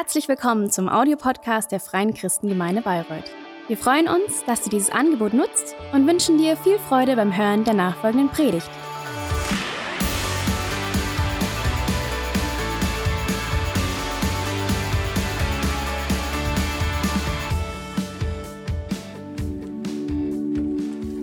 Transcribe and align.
Herzlich 0.00 0.28
willkommen 0.28 0.70
zum 0.70 0.88
Audiopodcast 0.88 1.72
der 1.72 1.80
Freien 1.80 2.14
Christengemeinde 2.14 2.82
Bayreuth. 2.82 3.32
Wir 3.66 3.76
freuen 3.76 4.06
uns, 4.06 4.44
dass 4.44 4.62
du 4.62 4.70
dieses 4.70 4.90
Angebot 4.90 5.34
nutzt 5.34 5.74
und 5.92 6.06
wünschen 6.06 6.38
dir 6.38 6.56
viel 6.56 6.78
Freude 6.78 7.16
beim 7.16 7.36
Hören 7.36 7.64
der 7.64 7.74
nachfolgenden 7.74 8.28
Predigt. 8.28 8.70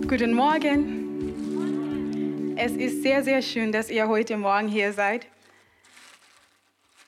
Guten 0.06 0.34
Morgen. 0.34 1.06
Es 2.58 2.72
ist 2.72 3.02
sehr, 3.02 3.24
sehr 3.24 3.40
schön, 3.40 3.72
dass 3.72 3.88
ihr 3.88 4.06
heute 4.06 4.36
Morgen 4.36 4.68
hier 4.68 4.92
seid. 4.92 5.26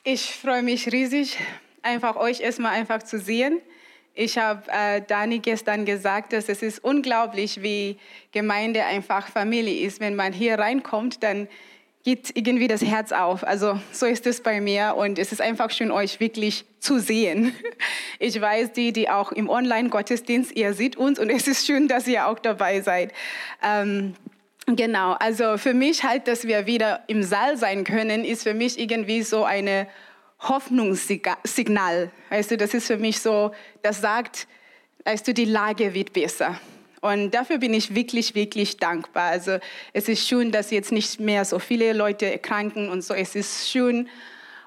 Ich 0.04 0.34
freue 0.36 0.62
mich 0.62 0.90
riesig, 0.92 1.36
einfach 1.82 2.16
euch 2.16 2.40
erstmal 2.40 2.72
einfach 2.72 3.02
zu 3.02 3.18
sehen. 3.18 3.60
Ich 4.14 4.38
habe 4.38 4.62
äh, 4.70 5.02
Dani 5.06 5.40
gestern 5.40 5.84
gesagt, 5.84 6.32
dass 6.32 6.48
es 6.48 6.62
ist 6.62 6.82
unglaublich, 6.82 7.62
wie 7.62 7.98
Gemeinde 8.32 8.84
einfach 8.84 9.28
Familie 9.28 9.87
ist. 9.87 10.00
Wenn 10.00 10.14
man 10.14 10.32
hier 10.32 10.59
reinkommt, 10.59 11.23
dann 11.23 11.48
geht 12.04 12.30
irgendwie 12.34 12.68
das 12.68 12.82
Herz 12.82 13.12
auf. 13.12 13.45
Also 13.45 13.78
so 13.92 14.06
ist 14.06 14.26
es 14.26 14.40
bei 14.40 14.60
mir 14.60 14.95
und 14.96 15.18
es 15.18 15.32
ist 15.32 15.40
einfach 15.40 15.70
schön, 15.70 15.90
euch 15.90 16.20
wirklich 16.20 16.65
zu 16.80 16.98
sehen. 16.98 17.54
Ich 18.20 18.40
weiß, 18.40 18.73
die, 18.73 18.92
die 18.92 19.09
auch 19.09 19.30
im 19.30 19.48
Online-Gottesdienst, 19.48 20.51
ihr 20.56 20.74
seht 20.74 20.96
uns 20.96 21.20
und 21.20 21.30
es 21.30 21.46
ist 21.46 21.65
schön, 21.65 21.87
dass 21.87 22.09
ihr 22.09 22.26
auch 22.26 22.40
dabei 22.40 22.80
seid. 22.80 23.12
Ähm, 23.62 24.15
genau, 24.77 25.12
also 25.12 25.56
für 25.58 25.74
mich 25.74 26.04
halt, 26.04 26.28
dass 26.28 26.46
wir 26.46 26.66
wieder 26.66 27.04
im 27.06 27.22
Saal 27.22 27.56
sein 27.56 27.84
können, 27.84 28.24
ist 28.24 28.42
für 28.42 28.54
mich 28.54 28.78
irgendwie 28.78 29.22
so 29.22 29.45
eine 29.45 29.86
Hoffnungssignal. 30.40 32.10
Weißt 32.30 32.50
du, 32.50 32.56
das 32.56 32.74
ist 32.74 32.86
für 32.86 32.98
mich 32.98 33.20
so, 33.20 33.52
das 33.82 34.00
sagt, 34.00 34.46
weißt 35.04 35.26
du, 35.26 35.34
die 35.34 35.45
Lage 35.45 35.95
wird 35.95 36.12
besser. 36.12 36.59
Und 37.01 37.32
dafür 37.32 37.59
bin 37.59 37.74
ich 37.74 37.95
wirklich, 37.95 38.34
wirklich 38.34 38.76
dankbar. 38.76 39.30
Also 39.30 39.59
es 39.93 40.09
ist 40.09 40.26
schön, 40.26 40.51
dass 40.51 40.71
jetzt 40.71 40.93
nicht 40.93 41.21
mehr 41.21 41.45
so 41.45 41.59
viele 41.59 41.93
Leute 41.93 42.26
erkranken 42.30 42.88
und 42.88 43.02
so. 43.02 43.15
Es 43.15 43.37
ist 43.37 43.71
schön. 43.71 44.09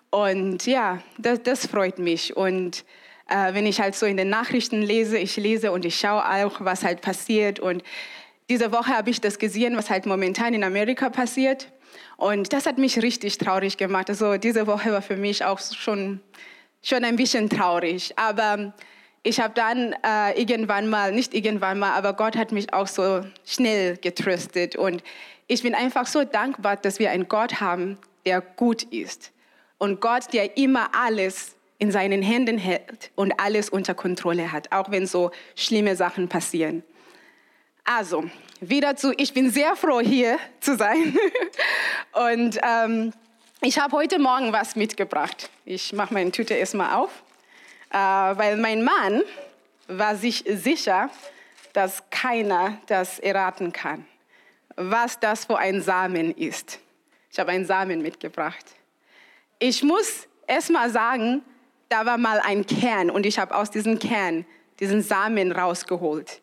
Und 0.09 0.65
ja, 0.65 1.01
das, 1.17 1.43
das 1.43 1.67
freut 1.67 1.99
mich. 1.99 2.35
Und 2.35 2.85
äh, 3.29 3.53
wenn 3.53 3.65
ich 3.65 3.81
halt 3.81 3.95
so 3.95 4.05
in 4.05 4.17
den 4.17 4.29
Nachrichten 4.29 4.81
lese, 4.81 5.17
ich 5.17 5.35
lese 5.35 5.71
und 5.71 5.85
ich 5.85 5.99
schaue 5.99 6.23
auch, 6.23 6.61
was 6.61 6.83
halt 6.83 7.01
passiert. 7.01 7.59
Und 7.59 7.83
diese 8.51 8.73
Woche 8.73 8.97
habe 8.97 9.09
ich 9.09 9.21
das 9.21 9.39
gesehen, 9.39 9.77
was 9.77 9.89
halt 9.89 10.05
momentan 10.05 10.53
in 10.53 10.65
Amerika 10.65 11.09
passiert. 11.09 11.71
Und 12.17 12.51
das 12.51 12.65
hat 12.65 12.77
mich 12.77 13.01
richtig 13.01 13.37
traurig 13.37 13.77
gemacht. 13.77 14.09
Also 14.09 14.35
diese 14.35 14.67
Woche 14.67 14.91
war 14.91 15.01
für 15.01 15.15
mich 15.15 15.45
auch 15.45 15.57
schon, 15.61 16.19
schon 16.83 17.05
ein 17.05 17.15
bisschen 17.15 17.49
traurig. 17.49 18.11
Aber 18.17 18.73
ich 19.23 19.39
habe 19.39 19.53
dann 19.53 19.95
äh, 20.05 20.37
irgendwann 20.37 20.89
mal, 20.89 21.13
nicht 21.13 21.33
irgendwann 21.33 21.79
mal, 21.79 21.93
aber 21.93 22.11
Gott 22.11 22.35
hat 22.35 22.51
mich 22.51 22.73
auch 22.73 22.87
so 22.87 23.23
schnell 23.45 23.95
getröstet. 23.95 24.75
Und 24.75 25.01
ich 25.47 25.63
bin 25.63 25.73
einfach 25.73 26.05
so 26.05 26.25
dankbar, 26.25 26.75
dass 26.75 26.99
wir 26.99 27.09
einen 27.11 27.29
Gott 27.29 27.61
haben, 27.61 27.97
der 28.25 28.41
gut 28.41 28.83
ist. 28.83 29.31
Und 29.77 30.01
Gott, 30.01 30.33
der 30.33 30.57
immer 30.57 30.89
alles 30.93 31.55
in 31.77 31.89
seinen 31.89 32.21
Händen 32.21 32.57
hält 32.57 33.11
und 33.15 33.31
alles 33.39 33.69
unter 33.69 33.93
Kontrolle 33.93 34.51
hat, 34.51 34.73
auch 34.73 34.91
wenn 34.91 35.07
so 35.07 35.31
schlimme 35.55 35.95
Sachen 35.95 36.27
passieren. 36.27 36.83
Also, 37.83 38.23
wieder 38.59 38.95
zu, 38.95 39.13
ich 39.17 39.33
bin 39.33 39.49
sehr 39.49 39.75
froh, 39.75 39.99
hier 39.99 40.37
zu 40.59 40.77
sein. 40.77 41.17
und 42.31 42.59
ähm, 42.61 43.13
ich 43.61 43.79
habe 43.79 43.95
heute 43.97 44.19
Morgen 44.19 44.53
was 44.53 44.75
mitgebracht. 44.75 45.49
Ich 45.65 45.93
mache 45.93 46.13
meine 46.13 46.31
Tüte 46.31 46.53
erstmal 46.53 46.95
auf. 46.95 47.23
Äh, 47.91 47.97
weil 47.97 48.57
mein 48.57 48.83
Mann 48.83 49.21
war 49.87 50.15
sich 50.15 50.43
sicher, 50.47 51.09
dass 51.73 52.03
keiner 52.09 52.77
das 52.87 53.19
erraten 53.19 53.73
kann, 53.73 54.05
was 54.75 55.19
das 55.19 55.45
für 55.45 55.57
ein 55.57 55.81
Samen 55.81 56.31
ist. 56.35 56.79
Ich 57.31 57.39
habe 57.39 57.51
einen 57.51 57.65
Samen 57.65 58.01
mitgebracht. 58.01 58.65
Ich 59.59 59.83
muss 59.83 60.27
erst 60.47 60.69
mal 60.69 60.89
sagen, 60.89 61.43
da 61.89 62.05
war 62.05 62.17
mal 62.17 62.39
ein 62.39 62.65
Kern 62.65 63.09
und 63.09 63.25
ich 63.25 63.39
habe 63.39 63.55
aus 63.55 63.69
diesem 63.69 63.99
Kern 63.99 64.45
diesen 64.79 65.01
Samen 65.01 65.51
rausgeholt. 65.51 66.40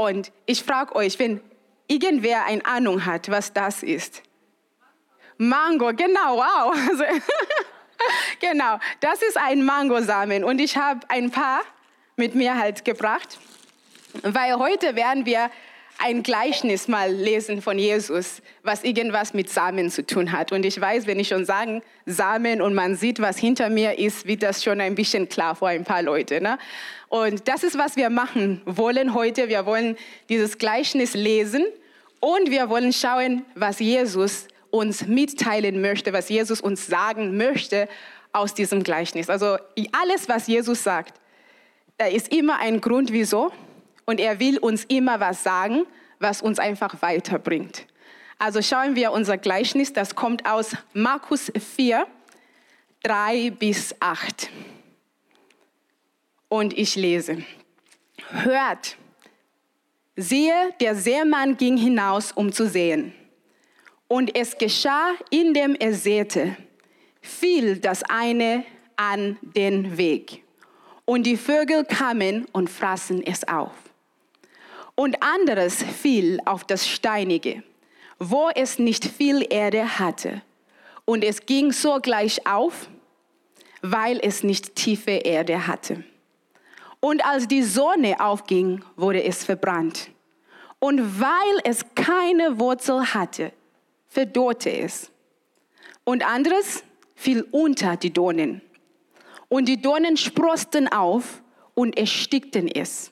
Und 0.00 0.32
ich 0.46 0.62
frage 0.62 0.96
euch, 0.96 1.18
wenn 1.18 1.42
irgendwer 1.86 2.46
eine 2.46 2.64
Ahnung 2.64 3.04
hat, 3.04 3.30
was 3.30 3.52
das 3.52 3.82
ist. 3.82 4.22
Mango, 5.36 5.92
genau, 5.92 6.38
wow. 6.38 6.74
Also, 6.88 7.04
genau, 8.40 8.78
das 9.00 9.20
ist 9.20 9.36
ein 9.36 9.62
Mangosamen 9.62 10.42
und 10.42 10.58
ich 10.58 10.78
habe 10.78 11.00
ein 11.08 11.30
paar 11.30 11.60
mit 12.16 12.34
mir 12.34 12.56
halt 12.56 12.86
gebracht, 12.86 13.38
weil 14.22 14.54
heute 14.54 14.96
werden 14.96 15.26
wir 15.26 15.50
ein 16.02 16.22
Gleichnis 16.22 16.88
mal 16.88 17.12
lesen 17.12 17.60
von 17.60 17.78
Jesus, 17.78 18.40
was 18.62 18.84
irgendwas 18.84 19.34
mit 19.34 19.50
Samen 19.50 19.90
zu 19.90 20.04
tun 20.04 20.32
hat. 20.32 20.50
Und 20.50 20.64
ich 20.64 20.80
weiß, 20.80 21.06
wenn 21.06 21.20
ich 21.20 21.28
schon 21.28 21.44
sage 21.44 21.82
Samen 22.06 22.62
und 22.62 22.74
man 22.74 22.96
sieht, 22.96 23.20
was 23.20 23.36
hinter 23.36 23.68
mir 23.68 23.98
ist, 23.98 24.26
wird 24.26 24.42
das 24.42 24.64
schon 24.64 24.80
ein 24.80 24.94
bisschen 24.94 25.28
klar 25.28 25.54
für 25.54 25.66
ein 25.66 25.84
paar 25.84 26.02
Leute. 26.02 26.40
Ne? 26.40 26.58
Und 27.08 27.48
das 27.48 27.64
ist, 27.64 27.76
was 27.76 27.96
wir 27.96 28.08
machen 28.08 28.62
wollen 28.64 29.14
heute. 29.14 29.48
Wir 29.48 29.66
wollen 29.66 29.96
dieses 30.30 30.56
Gleichnis 30.56 31.12
lesen 31.12 31.66
und 32.20 32.50
wir 32.50 32.70
wollen 32.70 32.94
schauen, 32.94 33.44
was 33.54 33.78
Jesus 33.78 34.48
uns 34.70 35.06
mitteilen 35.06 35.82
möchte, 35.82 36.14
was 36.14 36.30
Jesus 36.30 36.62
uns 36.62 36.86
sagen 36.86 37.36
möchte 37.36 37.88
aus 38.32 38.54
diesem 38.54 38.82
Gleichnis. 38.84 39.28
Also 39.28 39.58
alles, 39.92 40.28
was 40.28 40.46
Jesus 40.46 40.82
sagt, 40.82 41.20
da 41.98 42.06
ist 42.06 42.32
immer 42.32 42.58
ein 42.58 42.80
Grund, 42.80 43.12
wieso. 43.12 43.52
Und 44.04 44.20
er 44.20 44.40
will 44.40 44.58
uns 44.58 44.84
immer 44.84 45.20
was 45.20 45.42
sagen, 45.42 45.86
was 46.18 46.42
uns 46.42 46.58
einfach 46.58 47.02
weiterbringt. 47.02 47.86
Also 48.38 48.62
schauen 48.62 48.96
wir 48.96 49.12
unser 49.12 49.36
Gleichnis, 49.36 49.92
das 49.92 50.14
kommt 50.14 50.46
aus 50.46 50.76
Markus 50.94 51.52
4, 51.76 52.06
3 53.02 53.50
bis 53.50 53.94
8. 54.00 54.48
Und 56.48 56.76
ich 56.76 56.96
lese. 56.96 57.44
Hört, 58.30 58.96
siehe, 60.16 60.74
der 60.80 60.94
Seemann 60.94 61.56
ging 61.56 61.76
hinaus, 61.76 62.32
um 62.32 62.52
zu 62.52 62.68
sehen. 62.68 63.12
Und 64.08 64.36
es 64.36 64.58
geschah, 64.58 65.12
indem 65.30 65.74
er 65.74 65.94
säte, 65.94 66.56
fiel 67.20 67.76
das 67.76 68.02
eine 68.04 68.64
an 68.96 69.38
den 69.42 69.96
Weg. 69.98 70.42
Und 71.04 71.24
die 71.24 71.36
Vögel 71.36 71.84
kamen 71.84 72.46
und 72.52 72.70
fraßen 72.70 73.22
es 73.22 73.46
auf. 73.46 73.72
Und 75.00 75.22
anderes 75.22 75.82
fiel 75.82 76.40
auf 76.44 76.64
das 76.64 76.86
Steinige, 76.86 77.62
wo 78.18 78.50
es 78.54 78.78
nicht 78.78 79.06
viel 79.06 79.46
Erde 79.48 79.98
hatte. 79.98 80.42
Und 81.06 81.24
es 81.24 81.46
ging 81.46 81.72
sogleich 81.72 82.46
auf, 82.46 82.90
weil 83.80 84.20
es 84.22 84.42
nicht 84.42 84.76
tiefe 84.76 85.12
Erde 85.12 85.66
hatte. 85.66 86.04
Und 87.00 87.24
als 87.24 87.48
die 87.48 87.62
Sonne 87.62 88.20
aufging, 88.20 88.84
wurde 88.94 89.24
es 89.24 89.42
verbrannt. 89.42 90.10
Und 90.80 91.18
weil 91.18 91.60
es 91.64 91.82
keine 91.94 92.58
Wurzel 92.60 93.14
hatte, 93.14 93.52
verdorrte 94.06 94.70
es. 94.70 95.10
Und 96.04 96.26
anderes 96.26 96.84
fiel 97.14 97.46
unter 97.52 97.96
die 97.96 98.12
Dornen. 98.12 98.60
Und 99.48 99.64
die 99.64 99.80
Dornen 99.80 100.18
sprosten 100.18 100.88
auf 100.88 101.42
und 101.72 101.96
erstickten 101.96 102.68
es. 102.68 103.09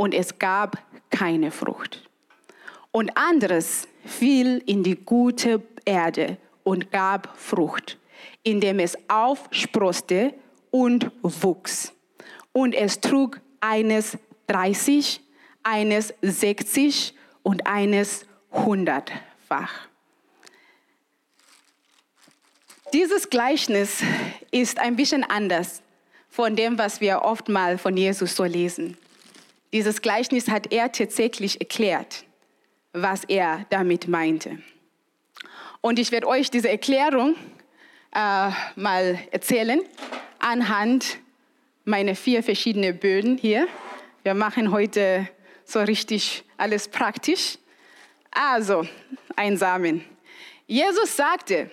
Und 0.00 0.14
es 0.14 0.38
gab 0.38 0.78
keine 1.10 1.50
Frucht. 1.50 2.08
Und 2.90 3.18
anderes 3.18 3.86
fiel 4.06 4.62
in 4.64 4.82
die 4.82 4.96
gute 4.96 5.62
Erde 5.84 6.38
und 6.64 6.90
gab 6.90 7.36
Frucht, 7.36 7.98
indem 8.42 8.78
es 8.78 8.96
aufsproste 9.08 10.32
und 10.70 11.12
wuchs. 11.20 11.92
Und 12.52 12.74
es 12.74 13.02
trug 13.02 13.42
eines 13.60 14.16
30, 14.46 15.20
eines 15.64 16.14
60 16.22 17.12
und 17.42 17.66
eines 17.66 18.24
hundertfach. 18.52 19.86
Dieses 22.94 23.28
Gleichnis 23.28 24.02
ist 24.50 24.78
ein 24.78 24.96
bisschen 24.96 25.24
anders 25.24 25.82
von 26.30 26.56
dem, 26.56 26.78
was 26.78 27.02
wir 27.02 27.20
oft 27.20 27.50
mal 27.50 27.76
von 27.76 27.98
Jesus 27.98 28.34
so 28.34 28.44
lesen. 28.44 28.96
Dieses 29.72 30.02
Gleichnis 30.02 30.48
hat 30.48 30.72
er 30.72 30.90
tatsächlich 30.92 31.60
erklärt, 31.60 32.24
was 32.92 33.24
er 33.24 33.66
damit 33.70 34.08
meinte. 34.08 34.58
Und 35.80 35.98
ich 35.98 36.12
werde 36.12 36.26
euch 36.26 36.50
diese 36.50 36.68
Erklärung 36.68 37.36
äh, 38.12 38.50
mal 38.76 39.18
erzählen 39.30 39.80
anhand 40.40 41.18
meiner 41.84 42.14
vier 42.14 42.42
verschiedenen 42.42 42.98
Böden 42.98 43.38
hier. 43.38 43.68
Wir 44.22 44.34
machen 44.34 44.72
heute 44.72 45.28
so 45.64 45.80
richtig 45.80 46.44
alles 46.56 46.88
praktisch. 46.88 47.58
Also, 48.30 48.86
ein 49.36 49.56
Samen. 49.56 50.04
Jesus 50.66 51.16
sagte, 51.16 51.70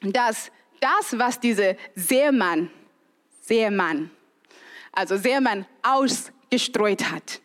dass 0.00 0.50
das, 0.80 1.18
was 1.18 1.38
dieser 1.40 1.76
Seemann 1.94 2.70
Seemann, 3.40 4.10
also 4.92 5.16
Seemann 5.16 5.66
ausgestreut 6.52 7.10
hat, 7.10 7.40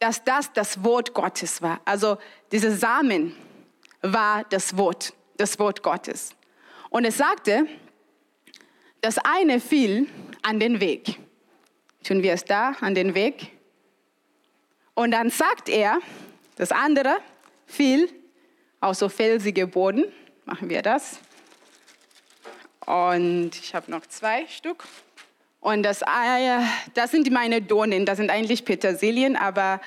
dass 0.00 0.24
das 0.24 0.52
das 0.52 0.82
Wort 0.82 1.14
Gottes 1.14 1.62
war. 1.62 1.80
Also 1.84 2.18
dieser 2.50 2.72
Samen 2.72 3.34
war 4.02 4.44
das 4.50 4.76
Wort, 4.76 5.12
das 5.36 5.58
Wort 5.58 5.82
Gottes. 5.82 6.34
Und 6.90 7.04
es 7.04 7.16
sagte, 7.16 7.66
das 9.00 9.18
eine 9.18 9.60
fiel 9.60 10.08
an 10.42 10.58
den 10.58 10.80
Weg. 10.80 11.18
Tun 12.02 12.22
wir 12.22 12.32
es 12.32 12.44
da, 12.44 12.70
an 12.80 12.94
den 12.94 13.14
Weg. 13.14 13.52
Und 14.94 15.12
dann 15.12 15.30
sagt 15.30 15.68
er, 15.68 16.00
das 16.56 16.72
andere 16.72 17.18
fiel 17.66 18.08
auf 18.80 18.96
so 18.96 19.08
felsige 19.08 19.66
Boden. 19.68 20.04
Machen 20.44 20.68
wir 20.68 20.82
das. 20.82 21.20
Und 22.86 23.50
ich 23.54 23.74
habe 23.74 23.90
noch 23.90 24.06
zwei 24.06 24.46
Stück. 24.46 24.84
Und 25.60 25.82
das, 25.82 26.02
äh, 26.02 26.60
das 26.94 27.10
sind 27.10 27.30
meine 27.30 27.60
Dornen. 27.60 28.06
Das 28.06 28.18
sind 28.18 28.30
eigentlich 28.30 28.64
Petersilien, 28.64 29.36
aber 29.36 29.80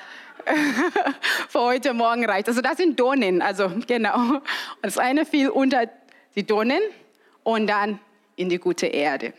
für 1.48 1.60
heute 1.60 1.94
Morgen 1.94 2.24
reicht. 2.24 2.48
Also 2.48 2.60
das 2.60 2.76
sind 2.76 2.98
Dornen, 2.98 3.42
also 3.42 3.70
genau. 3.86 4.16
Und 4.16 4.42
das 4.82 4.98
eine 4.98 5.24
fiel 5.24 5.48
unter 5.48 5.88
die 6.34 6.46
Dornen 6.46 6.80
und 7.42 7.66
dann 7.66 7.98
in 8.36 8.48
die 8.48 8.58
gute 8.58 8.86
Erde. 8.86 9.32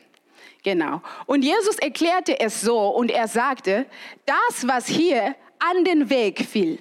Genau. 0.63 1.01
Und 1.25 1.43
Jesus 1.43 1.77
erklärte 1.77 2.39
es 2.39 2.61
so 2.61 2.79
und 2.89 3.11
er 3.11 3.27
sagte, 3.27 3.85
das, 4.25 4.67
was 4.67 4.87
hier 4.87 5.35
an 5.59 5.83
den 5.83 6.09
Weg 6.09 6.45
fiel, 6.45 6.79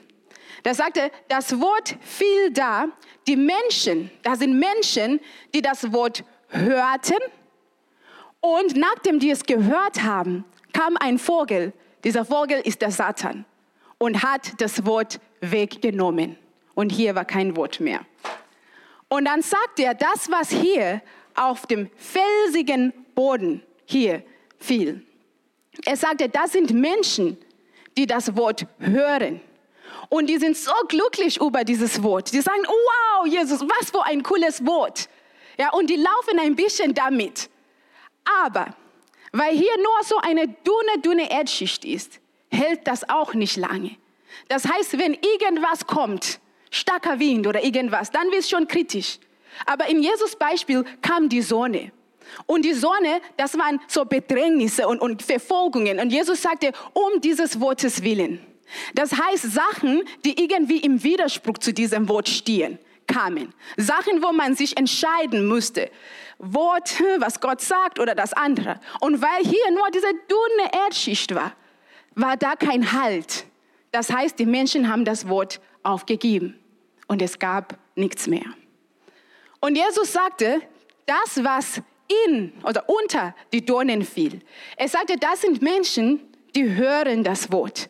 da 0.62 0.72
sagte, 0.72 1.10
das 1.28 1.60
Wort 1.60 1.96
fiel 2.00 2.52
da, 2.52 2.87
die 3.26 3.37
Menschen, 3.37 4.10
da 4.22 4.37
sind 4.37 4.58
Menschen, 4.58 5.20
die 5.52 5.62
das 5.62 5.93
Wort 5.93 6.22
hörten 6.49 7.19
und 8.43 8.77
nachdem 8.77 9.21
die 9.21 9.31
es 9.31 9.44
gehört 9.44 10.03
haben, 10.03 10.44
kam 10.73 10.97
ein 10.99 11.19
Vogel. 11.19 11.73
Dieser 12.03 12.25
Vogel 12.25 12.61
ist 12.65 12.83
der 12.83 12.91
Satan 12.91 13.44
und 13.99 14.23
hat 14.23 14.61
das 14.61 14.85
Wort 14.85 15.21
weggenommen. 15.41 16.37
Und 16.75 16.91
hier 16.91 17.15
war 17.15 17.25
kein 17.25 17.56
Wort 17.56 17.79
mehr. 17.79 18.00
Und 19.09 19.27
dann 19.27 19.43
sagt 19.43 19.79
er, 19.79 19.94
das, 19.94 20.29
was 20.29 20.50
hier 20.50 21.03
auf 21.37 21.67
dem 21.67 21.89
felsigen 21.97 22.93
Boden 23.15 23.62
hier 23.85 24.25
fiel. 24.59 25.06
Er 25.85 25.97
sagte, 25.97 26.29
das 26.29 26.53
sind 26.53 26.73
Menschen, 26.73 27.38
die 27.97 28.06
das 28.06 28.35
Wort 28.37 28.67
hören. 28.81 29.41
Und 30.09 30.27
die 30.29 30.38
sind 30.38 30.56
so 30.56 30.73
glücklich 30.88 31.41
über 31.41 31.62
dieses 31.62 32.03
Wort. 32.03 32.33
Die 32.33 32.41
sagen, 32.41 32.62
wow, 32.67 33.27
Jesus, 33.27 33.61
was 33.61 33.91
für 33.91 34.05
ein 34.05 34.25
cooles 34.25 34.67
Wort. 34.67 35.09
Ja, 35.59 35.71
und 35.71 35.88
die 35.88 35.97
laufen 35.97 36.41
ein 36.41 36.56
bisschen 36.56 36.93
damit. 36.93 37.49
Aber 38.45 38.75
weil 39.33 39.57
hier 39.57 39.77
nur 39.79 40.05
so 40.05 40.19
eine 40.19 40.47
dünne, 40.47 41.03
dünne 41.03 41.31
Erdschicht 41.31 41.85
ist, 41.85 42.21
hält 42.51 42.87
das 42.87 43.09
auch 43.09 43.35
nicht 43.35 43.57
lange. 43.57 43.97
Das 44.49 44.67
heißt, 44.67 44.99
wenn 44.99 45.15
irgendwas 45.15 45.87
kommt, 45.87 46.41
starker 46.71 47.19
Wind 47.19 47.47
oder 47.47 47.65
irgendwas, 47.65 48.11
dann 48.11 48.31
wird 48.31 48.41
es 48.41 48.51
schon 48.51 48.69
kritisch. 48.69 49.19
Aber 49.67 49.87
in 49.89 50.03
Jesus 50.03 50.37
Beispiel 50.37 50.85
kam 51.01 51.29
die 51.29 51.43
Sonne. 51.43 51.93
Und 52.47 52.65
die 52.65 52.73
Sonne, 52.73 53.21
das 53.37 53.59
waren 53.59 53.81
so 53.89 54.05
Bedrängnisse 54.05 54.89
und, 54.89 55.01
und 55.01 55.23
Verfolgungen. 55.23 55.99
Und 56.01 56.11
Jesus 56.11 56.43
sagte, 56.43 56.73
um 56.93 57.21
dieses 57.21 57.61
Wortes 57.61 58.03
willen. 58.03 58.41
Das 58.95 59.13
heißt, 59.13 59.53
Sachen, 59.53 60.03
die 60.25 60.43
irgendwie 60.43 60.79
im 60.79 61.03
Widerspruch 61.03 61.59
zu 61.59 61.75
diesem 61.75 62.09
Wort 62.09 62.29
stehen, 62.29 62.79
kamen. 63.07 63.53
Sachen, 63.77 64.23
wo 64.23 64.33
man 64.33 64.55
sich 64.55 64.77
entscheiden 64.77 65.47
musste. 65.47 65.91
Wort, 66.43 67.00
was 67.19 67.41
Gott 67.41 67.61
sagt 67.61 68.00
oder 68.00 68.15
das 68.15 68.33
andere. 68.33 68.81
Und 69.00 69.23
weil 69.23 69.44
hier 69.44 69.71
nur 69.71 69.89
diese 69.91 70.12
dünne 70.12 70.85
Erdschicht 70.85 71.35
war, 71.35 71.53
war 72.15 72.37
da 72.37 72.56
kein 72.56 72.93
Halt. 72.93 73.47
Das 73.93 74.12
heißt, 74.12 74.39
die 74.39 74.47
Menschen 74.47 74.91
haben 74.91 75.05
das 75.05 75.29
Wort 75.29 75.61
aufgegeben 75.83 76.59
und 77.06 77.23
es 77.23 77.39
gab 77.39 77.79
nichts 77.94 78.27
mehr. 78.27 78.44
Und 79.61 79.77
Jesus 79.77 80.12
sagte, 80.12 80.61
das, 81.06 81.44
was 81.44 81.81
in 82.27 82.53
oder 82.65 82.88
unter 82.88 83.35
die 83.53 83.65
Dornen 83.65 84.03
fiel, 84.03 84.41
er 84.77 84.88
sagte, 84.88 85.17
das 85.17 85.43
sind 85.43 85.62
Menschen, 85.62 86.21
die 86.56 86.75
hören 86.75 87.23
das 87.23 87.53
Wort. 87.53 87.88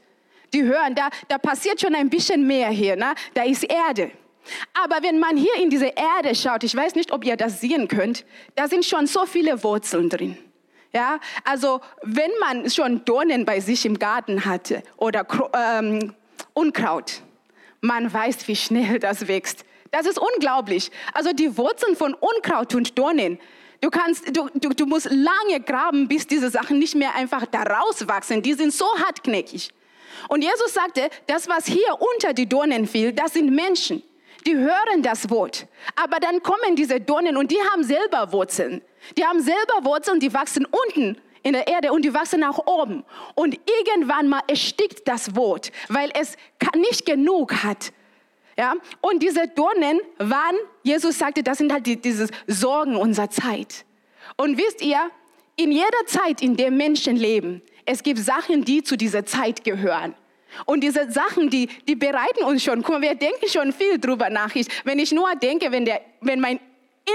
Die 0.52 0.62
hören, 0.62 0.94
da, 0.94 1.08
da 1.28 1.38
passiert 1.38 1.80
schon 1.80 1.94
ein 1.94 2.10
bisschen 2.10 2.46
mehr 2.46 2.68
hier, 2.68 2.96
ne? 2.96 3.14
da 3.32 3.44
ist 3.44 3.64
Erde. 3.64 4.10
Aber 4.74 5.02
wenn 5.02 5.18
man 5.18 5.36
hier 5.36 5.54
in 5.56 5.70
diese 5.70 5.86
Erde 5.86 6.34
schaut, 6.34 6.64
ich 6.64 6.74
weiß 6.74 6.94
nicht, 6.94 7.12
ob 7.12 7.24
ihr 7.24 7.36
das 7.36 7.60
sehen 7.60 7.88
könnt, 7.88 8.24
da 8.54 8.68
sind 8.68 8.84
schon 8.84 9.06
so 9.06 9.26
viele 9.26 9.62
Wurzeln 9.62 10.08
drin. 10.08 10.36
Ja, 10.92 11.20
also 11.44 11.80
wenn 12.02 12.30
man 12.38 12.68
schon 12.68 13.04
Dornen 13.04 13.46
bei 13.46 13.60
sich 13.60 13.86
im 13.86 13.98
Garten 13.98 14.44
hatte 14.44 14.82
oder 14.98 15.26
ähm, 15.54 16.14
Unkraut, 16.52 17.22
man 17.80 18.12
weiß, 18.12 18.46
wie 18.46 18.56
schnell 18.56 18.98
das 18.98 19.26
wächst. 19.26 19.64
Das 19.90 20.06
ist 20.06 20.18
unglaublich. 20.18 20.90
Also 21.14 21.32
die 21.32 21.56
Wurzeln 21.56 21.96
von 21.96 22.14
Unkraut 22.14 22.74
und 22.74 22.98
Dornen, 22.98 23.38
du, 23.80 23.90
kannst, 23.90 24.36
du, 24.36 24.48
du, 24.54 24.70
du 24.70 24.86
musst 24.86 25.08
lange 25.10 25.60
graben, 25.64 26.08
bis 26.08 26.26
diese 26.26 26.50
Sachen 26.50 26.78
nicht 26.78 26.94
mehr 26.94 27.14
einfach 27.14 27.46
da 27.46 27.62
rauswachsen. 27.62 28.42
Die 28.42 28.54
sind 28.54 28.72
so 28.72 28.86
hartknäckig. 28.98 29.70
Und 30.28 30.42
Jesus 30.42 30.74
sagte, 30.74 31.08
das, 31.26 31.48
was 31.48 31.66
hier 31.66 31.96
unter 32.14 32.34
die 32.34 32.48
Dornen 32.48 32.86
fiel, 32.86 33.12
das 33.12 33.32
sind 33.32 33.50
Menschen. 33.50 34.02
Die 34.46 34.56
hören 34.56 35.02
das 35.02 35.30
Wort. 35.30 35.66
Aber 35.94 36.18
dann 36.18 36.42
kommen 36.42 36.76
diese 36.76 37.00
Dornen 37.00 37.36
und 37.36 37.50
die 37.50 37.60
haben 37.72 37.84
selber 37.84 38.32
Wurzeln. 38.32 38.82
Die 39.16 39.24
haben 39.24 39.40
selber 39.40 39.84
Wurzeln, 39.84 40.20
die 40.20 40.32
wachsen 40.34 40.66
unten 40.66 41.20
in 41.42 41.52
der 41.52 41.66
Erde 41.66 41.92
und 41.92 42.04
die 42.04 42.14
wachsen 42.14 42.40
nach 42.40 42.58
oben. 42.66 43.04
Und 43.34 43.58
irgendwann 43.86 44.28
mal 44.28 44.42
erstickt 44.48 45.06
das 45.06 45.34
Wort, 45.36 45.72
weil 45.88 46.10
es 46.18 46.36
nicht 46.76 47.06
genug 47.06 47.62
hat. 47.64 47.92
Ja? 48.56 48.74
Und 49.00 49.22
diese 49.22 49.48
Dornen 49.48 50.00
waren, 50.18 50.56
Jesus 50.82 51.18
sagte, 51.18 51.42
das 51.42 51.58
sind 51.58 51.72
halt 51.72 51.86
die, 51.86 51.96
diese 51.96 52.28
Sorgen 52.46 52.96
unserer 52.96 53.30
Zeit. 53.30 53.84
Und 54.36 54.56
wisst 54.56 54.82
ihr, 54.82 55.10
in 55.56 55.70
jeder 55.70 56.06
Zeit, 56.06 56.40
in 56.42 56.56
der 56.56 56.70
Menschen 56.70 57.16
leben, 57.16 57.62
es 57.84 58.02
gibt 58.02 58.18
Sachen, 58.20 58.64
die 58.64 58.82
zu 58.82 58.96
dieser 58.96 59.26
Zeit 59.26 59.64
gehören. 59.64 60.14
Und 60.66 60.80
diese 60.80 61.10
Sachen, 61.10 61.50
die, 61.50 61.68
die 61.88 61.96
bereiten 61.96 62.44
uns 62.44 62.62
schon. 62.62 62.82
Guck 62.82 62.96
mal, 62.96 63.02
wir 63.02 63.14
denken 63.14 63.48
schon 63.48 63.72
viel 63.72 63.98
drüber 63.98 64.30
nach. 64.30 64.54
Ich, 64.54 64.66
wenn 64.84 64.98
ich 64.98 65.12
nur 65.12 65.34
denke, 65.36 65.72
wenn, 65.72 65.84
der, 65.84 66.00
wenn 66.20 66.40
mein 66.40 66.60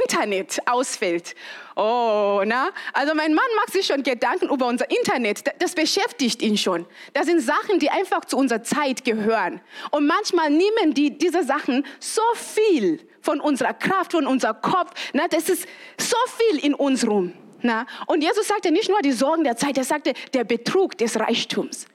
Internet 0.04 0.60
ausfällt. 0.66 1.36
Oh, 1.76 2.42
na? 2.46 2.70
Also 2.94 3.14
mein 3.14 3.34
Mann 3.34 3.46
macht 3.56 3.72
sich 3.72 3.86
schon 3.86 4.04
Gedanken 4.04 4.50
über 4.50 4.68
unser 4.68 4.90
Internet. 4.92 5.44
Das 5.60 5.76
beschäftigt 5.76 6.42
ihn 6.42 6.58
schon. 6.58 6.86
Das 7.14 7.28
sind 7.28 7.40
Sachen, 7.40 7.80
die 7.80 7.90
einfach 7.90 8.26
zu 8.26 8.38
unserer 8.38 8.64
Zeit 8.64 9.06
gehören. 9.06 9.62
Und 9.92 10.08
manchmal 10.08 10.50
nehmen 10.50 10.94
die 10.94 11.18
diese 11.18 11.44
Sachen 11.44 11.86
so 12.00 12.22
viel 12.34 13.00
von 13.22 13.40
unserer 13.40 13.74
Kraft, 13.74 14.12
von 14.12 14.28
unserem 14.28 14.62
Kopf. 14.62 14.92
Na? 15.14 15.28
Das 15.28 15.50
ist 15.50 15.68
so 15.98 16.18
viel 16.38 16.60
in 16.66 16.74
uns 16.74 17.08
rum. 17.08 17.34
Na? 17.62 17.86
Und 18.08 18.22
Jesus 18.22 18.48
sagte 18.48 18.72
nicht 18.72 18.90
nur 18.90 19.02
die 19.02 19.12
Sorgen 19.14 19.44
der 19.44 19.56
Zeit, 19.56 19.78
er 19.78 19.84
sagte 19.84 20.14
der 20.34 20.44
Betrug 20.44 20.98
des 20.98 21.18
Reichtums. 21.18 21.88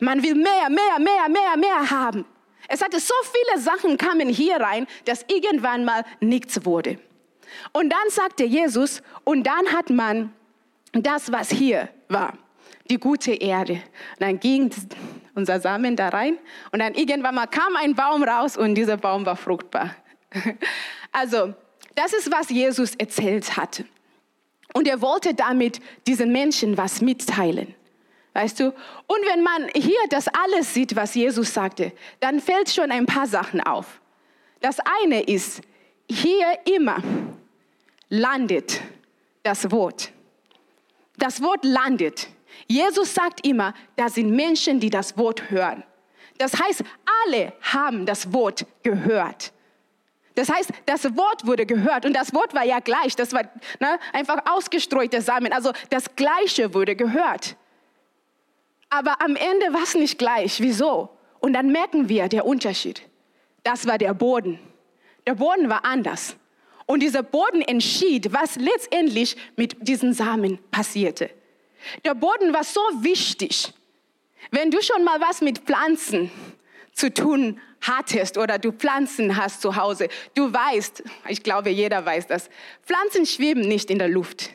Man 0.00 0.22
will 0.22 0.34
mehr, 0.34 0.68
mehr, 0.68 0.98
mehr, 0.98 1.28
mehr, 1.28 1.56
mehr 1.56 1.90
haben. 1.90 2.24
Es 2.68 2.82
hatte 2.82 2.98
so 2.98 3.14
viele 3.22 3.60
Sachen 3.60 3.98
kamen 3.98 4.28
hier 4.28 4.56
rein, 4.56 4.86
dass 5.04 5.24
irgendwann 5.28 5.84
mal 5.84 6.04
nichts 6.20 6.64
wurde. 6.64 6.98
Und 7.72 7.90
dann 7.90 8.10
sagte 8.10 8.44
Jesus, 8.44 9.02
und 9.24 9.44
dann 9.44 9.72
hat 9.72 9.90
man 9.90 10.32
das, 10.92 11.30
was 11.30 11.50
hier 11.50 11.88
war, 12.08 12.34
die 12.90 12.98
gute 12.98 13.32
Erde. 13.32 13.74
Und 13.74 14.20
dann 14.20 14.40
ging 14.40 14.70
unser 15.34 15.60
Samen 15.60 15.96
da 15.96 16.08
rein 16.08 16.38
und 16.72 16.78
dann 16.78 16.94
irgendwann 16.94 17.34
mal 17.34 17.46
kam 17.46 17.76
ein 17.76 17.94
Baum 17.94 18.22
raus 18.22 18.56
und 18.56 18.74
dieser 18.74 18.96
Baum 18.96 19.26
war 19.26 19.36
fruchtbar. 19.36 19.94
Also, 21.16 21.54
das 21.94 22.12
ist, 22.12 22.32
was 22.32 22.50
Jesus 22.50 22.96
erzählt 22.96 23.56
hatte. 23.56 23.84
Und 24.72 24.88
er 24.88 25.00
wollte 25.00 25.32
damit 25.32 25.80
diesen 26.08 26.32
Menschen 26.32 26.76
was 26.76 27.00
mitteilen. 27.00 27.72
Weißt 28.34 28.58
du? 28.58 28.66
Und 28.66 29.18
wenn 29.32 29.42
man 29.42 29.68
hier 29.74 30.00
das 30.10 30.26
alles 30.28 30.74
sieht, 30.74 30.96
was 30.96 31.14
Jesus 31.14 31.54
sagte, 31.54 31.92
dann 32.20 32.40
fällt 32.40 32.68
schon 32.68 32.90
ein 32.90 33.06
paar 33.06 33.26
Sachen 33.26 33.60
auf. 33.60 34.00
Das 34.60 34.78
eine 35.02 35.22
ist, 35.22 35.62
hier 36.10 36.58
immer 36.64 36.96
landet 38.08 38.80
das 39.44 39.70
Wort. 39.70 40.12
Das 41.16 41.42
Wort 41.42 41.64
landet. 41.64 42.28
Jesus 42.66 43.14
sagt 43.14 43.46
immer, 43.46 43.72
da 43.94 44.08
sind 44.08 44.30
Menschen, 44.30 44.80
die 44.80 44.90
das 44.90 45.16
Wort 45.16 45.50
hören. 45.50 45.84
Das 46.38 46.60
heißt, 46.60 46.82
alle 47.24 47.52
haben 47.62 48.04
das 48.04 48.32
Wort 48.32 48.66
gehört. 48.82 49.52
Das 50.34 50.48
heißt, 50.48 50.70
das 50.86 51.04
Wort 51.16 51.46
wurde 51.46 51.66
gehört 51.66 52.04
und 52.04 52.14
das 52.14 52.34
Wort 52.34 52.52
war 52.54 52.64
ja 52.64 52.80
gleich. 52.80 53.14
Das 53.14 53.32
war 53.32 53.42
ne, 53.78 54.00
einfach 54.12 54.38
ausgestreute 54.50 55.20
Samen. 55.20 55.52
Also 55.52 55.72
das 55.90 56.16
Gleiche 56.16 56.74
wurde 56.74 56.96
gehört. 56.96 57.56
Aber 58.94 59.20
am 59.20 59.34
Ende 59.34 59.72
war 59.72 59.82
es 59.82 59.96
nicht 59.96 60.18
gleich. 60.18 60.60
Wieso? 60.60 61.08
Und 61.40 61.54
dann 61.54 61.72
merken 61.72 62.08
wir 62.08 62.28
der 62.28 62.46
Unterschied. 62.46 63.02
Das 63.64 63.88
war 63.88 63.98
der 63.98 64.14
Boden. 64.14 64.60
Der 65.26 65.34
Boden 65.34 65.68
war 65.68 65.84
anders. 65.84 66.36
Und 66.86 67.00
dieser 67.00 67.24
Boden 67.24 67.60
entschied, 67.60 68.32
was 68.32 68.54
letztendlich 68.54 69.36
mit 69.56 69.88
diesen 69.88 70.12
Samen 70.12 70.58
passierte. 70.70 71.28
Der 72.04 72.14
Boden 72.14 72.54
war 72.54 72.62
so 72.62 72.80
wichtig. 73.00 73.72
Wenn 74.52 74.70
du 74.70 74.80
schon 74.80 75.02
mal 75.02 75.20
was 75.20 75.40
mit 75.40 75.58
Pflanzen 75.58 76.30
zu 76.92 77.12
tun 77.12 77.60
hattest 77.80 78.38
oder 78.38 78.60
du 78.60 78.70
Pflanzen 78.70 79.36
hast 79.36 79.60
zu 79.60 79.74
Hause, 79.74 80.08
du 80.36 80.52
weißt, 80.52 81.02
ich 81.30 81.42
glaube, 81.42 81.70
jeder 81.70 82.06
weiß 82.06 82.28
das, 82.28 82.48
Pflanzen 82.84 83.26
schweben 83.26 83.62
nicht 83.62 83.90
in 83.90 83.98
der 83.98 84.08
Luft. 84.08 84.50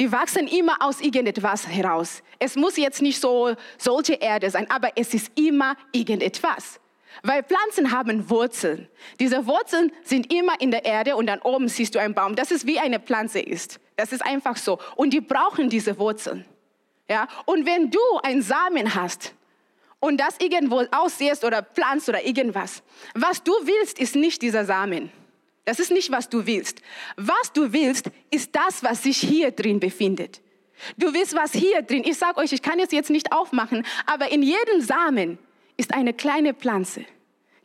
Die 0.00 0.10
wachsen 0.10 0.48
immer 0.48 0.76
aus 0.80 1.00
irgendetwas 1.00 1.68
heraus. 1.68 2.22
Es 2.38 2.56
muss 2.56 2.76
jetzt 2.76 3.00
nicht 3.00 3.20
so 3.20 3.54
solche 3.78 4.14
Erde 4.14 4.50
sein, 4.50 4.68
aber 4.70 4.90
es 4.96 5.14
ist 5.14 5.30
immer 5.38 5.76
irgendetwas. 5.92 6.80
Weil 7.22 7.44
Pflanzen 7.44 7.92
haben 7.92 8.28
Wurzeln. 8.28 8.88
Diese 9.20 9.46
Wurzeln 9.46 9.92
sind 10.02 10.32
immer 10.32 10.60
in 10.60 10.72
der 10.72 10.84
Erde 10.84 11.14
und 11.14 11.26
dann 11.26 11.40
oben 11.40 11.68
siehst 11.68 11.94
du 11.94 12.00
einen 12.00 12.14
Baum. 12.14 12.34
Das 12.34 12.50
ist 12.50 12.66
wie 12.66 12.80
eine 12.80 12.98
Pflanze 12.98 13.38
ist. 13.38 13.78
Das 13.96 14.12
ist 14.12 14.24
einfach 14.24 14.56
so. 14.56 14.78
Und 14.96 15.10
die 15.10 15.20
brauchen 15.20 15.70
diese 15.70 15.96
Wurzeln. 15.98 16.44
Ja? 17.08 17.28
Und 17.46 17.66
wenn 17.66 17.90
du 17.90 18.00
einen 18.24 18.42
Samen 18.42 18.96
hast 18.96 19.32
und 20.00 20.18
das 20.18 20.38
irgendwo 20.40 20.82
aussiehst 20.90 21.44
oder 21.44 21.62
pflanzt 21.62 22.08
oder 22.08 22.24
irgendwas, 22.26 22.82
was 23.14 23.42
du 23.42 23.52
willst, 23.62 24.00
ist 24.00 24.16
nicht 24.16 24.42
dieser 24.42 24.64
Samen. 24.64 25.12
Das 25.64 25.78
ist 25.78 25.90
nicht, 25.90 26.10
was 26.10 26.28
du 26.28 26.46
willst. 26.46 26.80
Was 27.16 27.52
du 27.52 27.72
willst, 27.72 28.10
ist 28.30 28.54
das, 28.54 28.82
was 28.82 29.02
sich 29.02 29.18
hier 29.18 29.50
drin 29.50 29.80
befindet. 29.80 30.40
Du 30.96 31.12
willst 31.14 31.34
was 31.34 31.52
hier 31.52 31.82
drin. 31.82 32.02
Ich 32.04 32.18
sage 32.18 32.38
euch, 32.38 32.52
ich 32.52 32.62
kann 32.62 32.78
es 32.80 32.90
jetzt 32.92 33.10
nicht 33.10 33.32
aufmachen, 33.32 33.86
aber 34.06 34.30
in 34.30 34.42
jedem 34.42 34.80
Samen 34.80 35.38
ist 35.76 35.94
eine 35.94 36.12
kleine 36.12 36.52
Pflanze. 36.52 37.04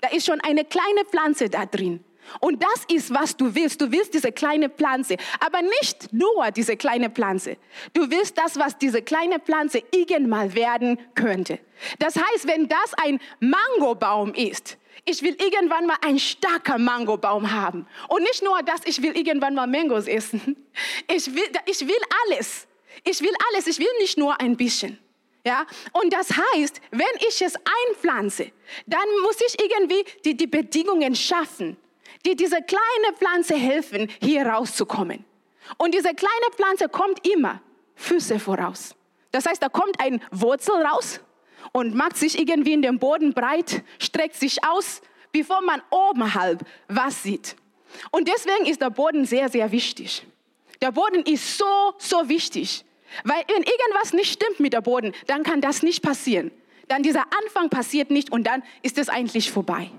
Da 0.01 0.09
ist 0.09 0.25
schon 0.25 0.39
eine 0.41 0.63
kleine 0.63 1.03
Pflanze 1.05 1.49
da 1.49 1.65
drin. 1.65 2.03
Und 2.39 2.61
das 2.63 2.85
ist, 2.93 3.13
was 3.13 3.35
du 3.35 3.55
willst. 3.55 3.81
Du 3.81 3.91
willst 3.91 4.13
diese 4.13 4.31
kleine 4.31 4.69
Pflanze, 4.69 5.17
aber 5.39 5.61
nicht 5.61 6.13
nur 6.13 6.51
diese 6.51 6.77
kleine 6.77 7.09
Pflanze. 7.09 7.57
Du 7.93 8.09
willst 8.09 8.37
das, 8.37 8.57
was 8.57 8.77
diese 8.77 9.01
kleine 9.01 9.39
Pflanze 9.39 9.81
irgendwann 9.91 10.53
werden 10.53 10.99
könnte. 11.15 11.59
Das 11.97 12.15
heißt, 12.15 12.47
wenn 12.47 12.67
das 12.67 12.93
ein 13.03 13.19
Mangobaum 13.39 14.33
ist, 14.33 14.77
ich 15.05 15.21
will 15.21 15.35
irgendwann 15.39 15.85
mal 15.85 15.97
ein 16.01 16.19
starker 16.19 16.77
Mangobaum 16.77 17.51
haben. 17.51 17.87
Und 18.07 18.23
nicht 18.23 18.43
nur 18.43 18.61
das, 18.63 18.81
ich 18.85 19.01
will 19.01 19.15
irgendwann 19.15 19.55
mal 19.55 19.67
Mangos 19.67 20.07
essen. 20.07 20.55
Ich 21.13 21.33
will, 21.33 21.49
ich 21.65 21.81
will 21.81 22.01
alles. 22.23 22.65
Ich 23.03 23.19
will 23.21 23.33
alles. 23.49 23.67
Ich 23.67 23.79
will 23.79 23.91
nicht 23.99 24.17
nur 24.17 24.39
ein 24.39 24.55
bisschen. 24.55 24.97
Ja? 25.43 25.65
Und 25.91 26.13
das 26.13 26.29
heißt, 26.29 26.79
wenn 26.91 27.27
ich 27.27 27.41
es 27.41 27.55
einpflanze, 27.55 28.51
dann 28.85 29.07
muss 29.23 29.37
ich 29.45 29.59
irgendwie 29.59 30.05
die, 30.23 30.37
die 30.37 30.47
Bedingungen 30.47 31.15
schaffen, 31.15 31.75
die 32.25 32.35
dieser 32.35 32.61
kleine 32.61 33.17
Pflanze 33.17 33.55
helfen, 33.55 34.09
hier 34.21 34.45
rauszukommen. 34.45 35.25
Und 35.77 35.93
diese 35.93 36.13
kleine 36.13 36.51
Pflanze 36.55 36.87
kommt 36.87 37.27
immer 37.27 37.61
Füße 37.95 38.39
voraus. 38.39 38.95
Das 39.31 39.45
heißt, 39.45 39.61
da 39.61 39.69
kommt 39.69 39.99
ein 39.99 40.21
Wurzel 40.31 40.75
raus 40.85 41.19
und 41.71 41.95
macht 41.95 42.17
sich 42.17 42.39
irgendwie 42.39 42.73
in 42.73 42.81
den 42.81 42.99
Boden 42.99 43.33
breit, 43.33 43.83
streckt 43.99 44.35
sich 44.35 44.63
aus, 44.63 45.01
bevor 45.31 45.61
man 45.61 45.81
oberhalb 45.89 46.65
was 46.87 47.23
sieht. 47.23 47.55
Und 48.11 48.27
deswegen 48.27 48.65
ist 48.65 48.81
der 48.81 48.89
Boden 48.89 49.25
sehr, 49.25 49.49
sehr 49.49 49.71
wichtig. 49.71 50.25
Der 50.81 50.91
Boden 50.91 51.23
ist 51.23 51.57
so, 51.57 51.93
so 51.97 52.29
wichtig. 52.29 52.85
Weil 53.23 53.43
wenn 53.47 53.63
irgendwas 53.63 54.13
nicht 54.13 54.31
stimmt 54.33 54.59
mit 54.59 54.73
der 54.73 54.81
Boden, 54.81 55.13
dann 55.27 55.43
kann 55.43 55.61
das 55.61 55.83
nicht 55.83 56.03
passieren. 56.03 56.51
Dann 56.87 57.03
dieser 57.03 57.25
Anfang 57.43 57.69
passiert 57.69 58.11
nicht 58.11 58.31
und 58.31 58.45
dann 58.45 58.63
ist 58.81 58.97
es 58.97 59.09
eigentlich 59.09 59.51
vorbei. 59.51 59.89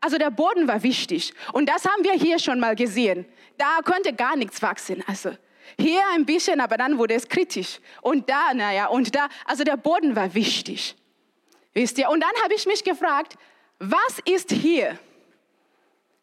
Also 0.00 0.16
der 0.16 0.30
Boden 0.30 0.68
war 0.68 0.82
wichtig. 0.82 1.34
Und 1.52 1.68
das 1.68 1.84
haben 1.84 2.04
wir 2.04 2.12
hier 2.12 2.38
schon 2.38 2.60
mal 2.60 2.74
gesehen. 2.74 3.26
Da 3.58 3.80
konnte 3.84 4.12
gar 4.14 4.36
nichts 4.36 4.62
wachsen. 4.62 5.04
Also 5.06 5.30
hier 5.78 6.02
ein 6.14 6.24
bisschen, 6.24 6.60
aber 6.60 6.76
dann 6.78 6.98
wurde 6.98 7.14
es 7.14 7.28
kritisch. 7.28 7.80
Und 8.00 8.28
da, 8.28 8.54
naja, 8.54 8.86
und 8.86 9.14
da, 9.14 9.28
also 9.44 9.64
der 9.64 9.76
Boden 9.76 10.16
war 10.16 10.32
wichtig. 10.34 10.96
Wisst 11.74 11.98
ihr? 11.98 12.08
Und 12.10 12.20
dann 12.20 12.34
habe 12.42 12.54
ich 12.54 12.66
mich 12.66 12.84
gefragt, 12.84 13.36
was 13.78 14.18
ist 14.24 14.50
hier? 14.50 14.98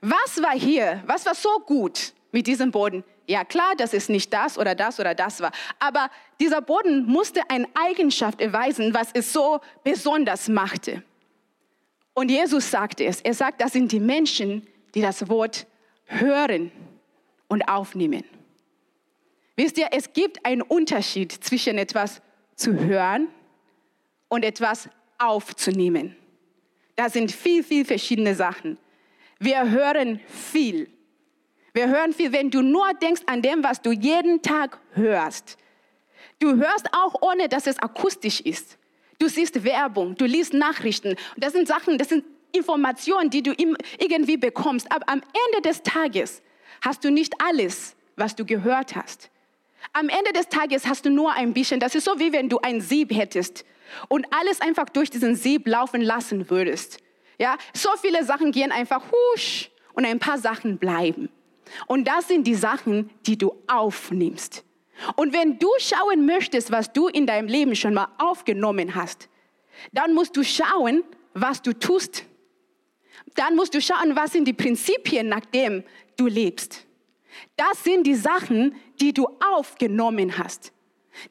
Was 0.01 0.42
war 0.42 0.51
hier? 0.51 1.04
Was 1.06 1.25
war 1.25 1.36
so 1.36 1.60
gut 1.66 2.13
mit 2.32 2.48
diesem 2.48 2.72
Boden? 2.72 3.04
Ja 3.25 3.44
klar, 3.44 3.75
dass 3.75 3.94
es 3.94 4.10
nicht 4.10 4.32
das 4.32 4.58
oder 4.58 4.75
das 4.75 5.00
oder 5.00 5.16
das 5.16 5.42
war. 5.42 5.51
Aber 5.80 6.10
dieser 6.39 6.62
Boden 6.62 7.06
musste 7.06 7.42
eine 7.50 7.68
Eigenschaft 7.74 8.39
erweisen, 8.39 8.94
was 8.94 9.10
es 9.13 9.34
so 9.34 9.60
besonders 9.84 10.48
machte. 10.48 11.04
Und 12.13 12.32
Jesus 12.32 12.72
sagte 12.72 13.06
es. 13.06 13.22
Er 13.22 13.34
sagt, 13.34 13.62
das 13.62 13.74
sind 13.74 13.92
die 13.92 14.00
Menschen, 14.00 14.66
die 14.96 15.01
das 15.01 15.27
Wort 15.30 15.68
hören 16.06 16.72
und 17.48 17.68
aufnehmen. 17.68 18.24
Wisst 19.56 19.77
ihr, 19.77 19.89
es 19.92 20.13
gibt 20.13 20.46
einen 20.46 20.62
Unterschied 20.62 21.32
zwischen 21.32 21.77
etwas 21.77 22.22
zu 22.56 22.74
hören 22.74 23.27
und 24.30 24.46
etwas 24.46 24.89
aufzunehmen. 25.18 26.16
Das 26.96 27.14
sind 27.14 27.32
viel, 27.32 27.64
viel 27.64 27.86
verschiedene 27.86 28.36
Sachen. 28.36 28.78
Wir 29.40 29.70
hören 29.70 30.20
viel. 30.28 30.90
Wir 31.74 31.88
hören 31.88 32.12
viel, 32.12 32.32
wenn 32.32 32.50
du 32.50 32.62
nur 32.62 32.92
denkst 32.96 33.22
an 33.28 33.42
dem, 33.42 33.64
was 33.64 33.82
du 33.82 33.92
jeden 33.92 34.42
Tag 34.42 34.80
hörst. 34.94 35.58
Du 36.40 36.56
hörst 36.56 36.88
auch, 36.92 37.22
ohne 37.22 37.48
dass 37.50 37.68
es 37.68 37.78
akustisch 37.80 38.42
ist. 38.42 38.78
Du 39.20 39.28
siehst 39.28 39.64
Werbung, 39.64 40.16
du 40.16 40.26
liest 40.26 40.54
Nachrichten. 40.54 41.16
Das 41.38 41.54
sind 41.54 41.68
Sachen, 41.68 41.98
das 41.98 42.10
sind 42.10 42.26
Informationen, 42.52 43.30
die 43.30 43.44
du 43.44 43.54
irgendwie 44.00 44.38
bekommst. 44.38 44.92
Aber 44.92 45.08
am 45.08 45.22
Ende 45.48 45.68
des 45.68 45.84
Tages 45.84 46.42
hast 46.82 47.04
du 47.04 47.12
nicht 47.12 47.34
alles, 47.42 47.96
was 48.16 48.36
du 48.36 48.46
gehört 48.46 48.96
hast. 48.96 49.30
Am 49.94 50.10
Ende 50.10 50.34
des 50.34 50.50
Tages 50.50 50.88
hast 50.88 51.06
du 51.06 51.10
nur 51.10 51.34
ein 51.34 51.54
bisschen. 51.54 51.80
Das 51.80 51.96
ist 51.96 52.06
so, 52.06 52.20
wie 52.20 52.34
wenn 52.34 52.50
du 52.50 52.60
ein 52.60 52.82
Sieb 52.82 53.14
hättest 53.14 53.66
und 54.08 54.25
alles 54.32 54.62
einfach 54.62 54.89
durch 54.89 55.10
diesen 55.10 55.36
Sieb 55.36 55.67
laufen 55.67 56.01
lassen 56.01 56.50
würdest. 56.50 57.00
Ja, 57.39 57.58
so 57.74 57.89
viele 58.01 58.24
Sachen 58.24 58.51
gehen 58.51 58.72
einfach 58.72 59.03
husch 59.12 59.70
und 59.94 60.06
ein 60.06 60.20
paar 60.20 60.38
Sachen 60.38 60.77
bleiben. 60.77 61.29
Und 61.86 62.08
das 62.08 62.27
sind 62.27 62.48
die 62.48 62.56
Sachen, 62.56 63.10
die 63.25 63.38
du 63.38 63.53
aufnimmst. 63.67 64.63
Und 65.15 65.34
wenn 65.34 65.60
du 65.60 65.70
schauen 65.79 66.25
möchtest, 66.25 66.72
was 66.72 66.91
du 66.91 67.08
in 67.08 67.27
deinem 67.27 67.48
Leben 67.48 67.75
schon 67.75 67.94
mal 67.94 68.08
aufgenommen 68.17 68.96
hast, 68.96 69.29
dann 69.91 70.13
musst 70.13 70.36
du 70.36 70.44
schauen, 70.44 71.03
was 71.34 71.62
du 71.62 71.74
tust. 71.74 72.25
Dann 73.36 73.56
musst 73.56 73.75
du 73.75 73.82
schauen, 73.82 74.15
was 74.15 74.32
sind 74.32 74.46
die 74.48 74.53
Prinzipien, 74.53 75.29
nach 75.29 75.46
denen 75.46 75.84
du 76.15 76.25
lebst. 76.27 76.86
Das 77.56 77.84
sind 77.84 78.08
die 78.08 78.15
Sachen, 78.15 78.75
die 79.00 79.13
du 79.13 79.27
aufgenommen 79.56 80.38
hast. 80.38 80.72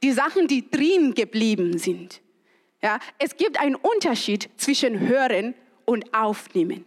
Die 0.02 0.12
Sachen, 0.12 0.46
die 0.46 0.68
drin 0.70 1.14
geblieben 1.14 1.78
sind. 1.78 2.20
Ja, 2.82 2.98
es 3.18 3.36
gibt 3.36 3.58
einen 3.58 3.74
Unterschied 3.74 4.50
zwischen 4.56 5.00
hören 5.00 5.54
und 5.84 6.14
aufnehmen. 6.14 6.84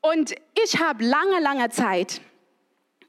Und 0.00 0.34
ich 0.64 0.80
habe 0.80 1.04
lange, 1.04 1.40
lange 1.40 1.68
Zeit, 1.70 2.20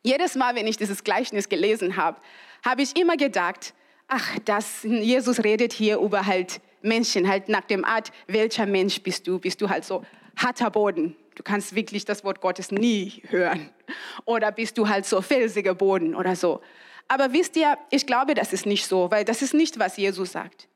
jedes 0.04 0.36
Mal, 0.36 0.56
wenn 0.56 0.68
ich 0.68 0.78
dieses 0.78 1.04
Gleichnis 1.04 1.50
gelesen 1.50 1.96
habe, 1.96 2.20
habe 2.64 2.82
ich 2.82 2.98
immer 2.98 3.18
gedacht, 3.18 3.74
ach, 4.08 4.38
das, 4.46 4.84
Jesus 4.84 5.44
redet 5.44 5.74
hier 5.74 5.98
über 5.98 6.26
halt 6.26 6.62
Menschen, 6.82 7.28
halt 7.28 7.50
nach 7.50 7.64
dem 7.64 7.86
Art, 7.86 8.12
welcher 8.28 8.66
Mensch 8.66 9.02
bist 9.02 9.26
du? 9.28 9.40
Bist 9.40 9.62
du 9.62 9.70
halt 9.70 9.86
so 9.86 10.04
harter 10.36 10.70
Boden? 10.70 11.16
Du 11.36 11.42
kannst 11.42 11.74
wirklich 11.74 12.06
das 12.06 12.24
Wort 12.24 12.42
Gottes 12.42 12.72
nie 12.72 13.24
hören. 13.30 13.70
Oder 14.26 14.52
bist 14.52 14.78
du 14.78 14.88
halt 14.88 15.06
so 15.06 15.22
felsiger 15.22 15.74
Boden 15.74 16.14
oder 16.14 16.36
so? 16.36 16.62
Aber 17.08 17.34
wisst 17.34 17.56
ihr, 17.56 17.78
ich 17.90 18.06
glaube, 18.06 18.34
das 18.34 18.54
ist 18.54 18.66
nicht 18.66 18.86
so, 18.86 19.10
weil 19.10 19.26
das 19.26 19.42
ist 19.42 19.54
nicht, 19.54 19.80
was 19.80 19.98
Jesus 19.98 20.34
sagt. 20.34 20.68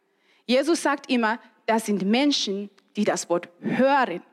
Jesus 0.47 0.81
sagt 0.81 1.11
immer, 1.11 1.39
das 1.65 1.85
sind 1.85 2.03
Menschen, 2.03 2.69
die 2.95 3.03
das 3.03 3.29
Wort 3.29 3.49
hören. 3.59 4.23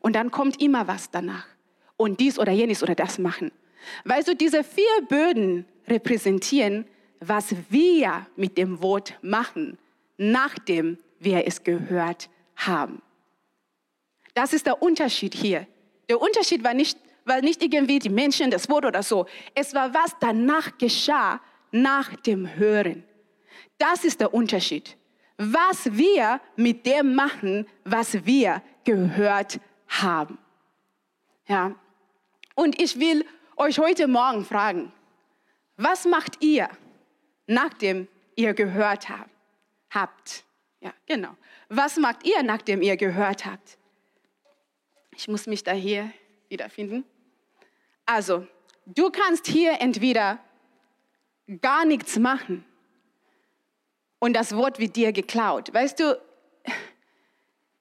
Und 0.00 0.14
dann 0.14 0.30
kommt 0.30 0.60
immer 0.60 0.86
was 0.86 1.10
danach. 1.10 1.46
Und 1.96 2.20
dies 2.20 2.38
oder 2.38 2.52
jenes 2.52 2.82
oder 2.82 2.94
das 2.94 3.18
machen. 3.18 3.50
Weil 4.04 4.24
so 4.24 4.34
diese 4.34 4.62
vier 4.62 4.84
Böden 5.08 5.66
repräsentieren, 5.88 6.86
was 7.20 7.54
wir 7.70 8.26
mit 8.36 8.58
dem 8.58 8.82
Wort 8.82 9.18
machen, 9.22 9.78
nachdem 10.18 10.98
wir 11.18 11.46
es 11.46 11.64
gehört 11.64 12.28
haben. 12.54 13.00
Das 14.34 14.52
ist 14.52 14.66
der 14.66 14.82
Unterschied 14.82 15.34
hier. 15.34 15.66
Der 16.08 16.20
Unterschied 16.20 16.64
war 16.64 16.74
nicht, 16.74 16.98
weil 17.24 17.42
nicht 17.42 17.62
irgendwie 17.62 17.98
die 17.98 18.08
Menschen 18.08 18.50
das 18.50 18.68
Wort 18.68 18.84
oder 18.84 19.02
so. 19.02 19.26
Es 19.54 19.74
war, 19.74 19.94
was 19.94 20.16
danach 20.20 20.76
geschah, 20.78 21.40
nach 21.70 22.14
dem 22.16 22.56
Hören. 22.56 23.04
Das 23.78 24.04
ist 24.04 24.20
der 24.20 24.34
Unterschied 24.34 24.96
was 25.38 25.92
wir 25.92 26.40
mit 26.56 26.86
dem 26.86 27.14
machen, 27.14 27.66
was 27.84 28.24
wir 28.24 28.62
gehört 28.84 29.60
haben. 29.88 30.38
Ja. 31.46 31.74
Und 32.54 32.80
ich 32.80 32.98
will 32.98 33.24
euch 33.56 33.78
heute 33.78 34.06
Morgen 34.06 34.44
fragen, 34.44 34.92
was 35.76 36.04
macht 36.04 36.42
ihr, 36.42 36.68
nachdem 37.46 38.08
ihr 38.36 38.54
gehört 38.54 39.08
habt? 39.90 40.44
Ja, 40.80 40.92
genau. 41.06 41.36
Was 41.68 41.96
macht 41.96 42.26
ihr, 42.26 42.42
nachdem 42.42 42.82
ihr 42.82 42.96
gehört 42.96 43.46
habt? 43.46 43.78
Ich 45.16 45.28
muss 45.28 45.46
mich 45.46 45.62
da 45.62 45.72
hier 45.72 46.12
wiederfinden. 46.48 47.04
Also, 48.06 48.46
du 48.86 49.10
kannst 49.10 49.46
hier 49.46 49.80
entweder 49.80 50.38
gar 51.60 51.84
nichts 51.84 52.18
machen 52.18 52.64
und 54.22 54.34
das 54.34 54.54
Wort 54.54 54.78
wird 54.78 54.94
dir 54.94 55.10
geklaut. 55.10 55.74
Weißt 55.74 55.98
du, 55.98 56.16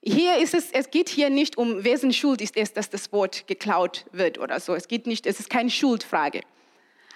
hier 0.02 0.40
ist 0.40 0.56
es, 0.56 0.72
es 0.72 0.90
geht 0.90 1.08
hier 1.08 1.30
nicht 1.30 1.56
um, 1.56 1.84
wessen 1.84 2.12
Schuld 2.12 2.42
ist 2.42 2.58
es, 2.58 2.74
dass 2.74 2.90
das 2.90 3.14
Wort 3.14 3.46
geklaut 3.46 4.06
wird 4.12 4.40
oder 4.40 4.60
so. 4.60 4.74
Es 4.74 4.88
geht 4.88 5.06
nicht, 5.06 5.28
es 5.28 5.40
ist 5.40 5.52
keine 5.52 5.70
Schuldfrage. 5.70 6.42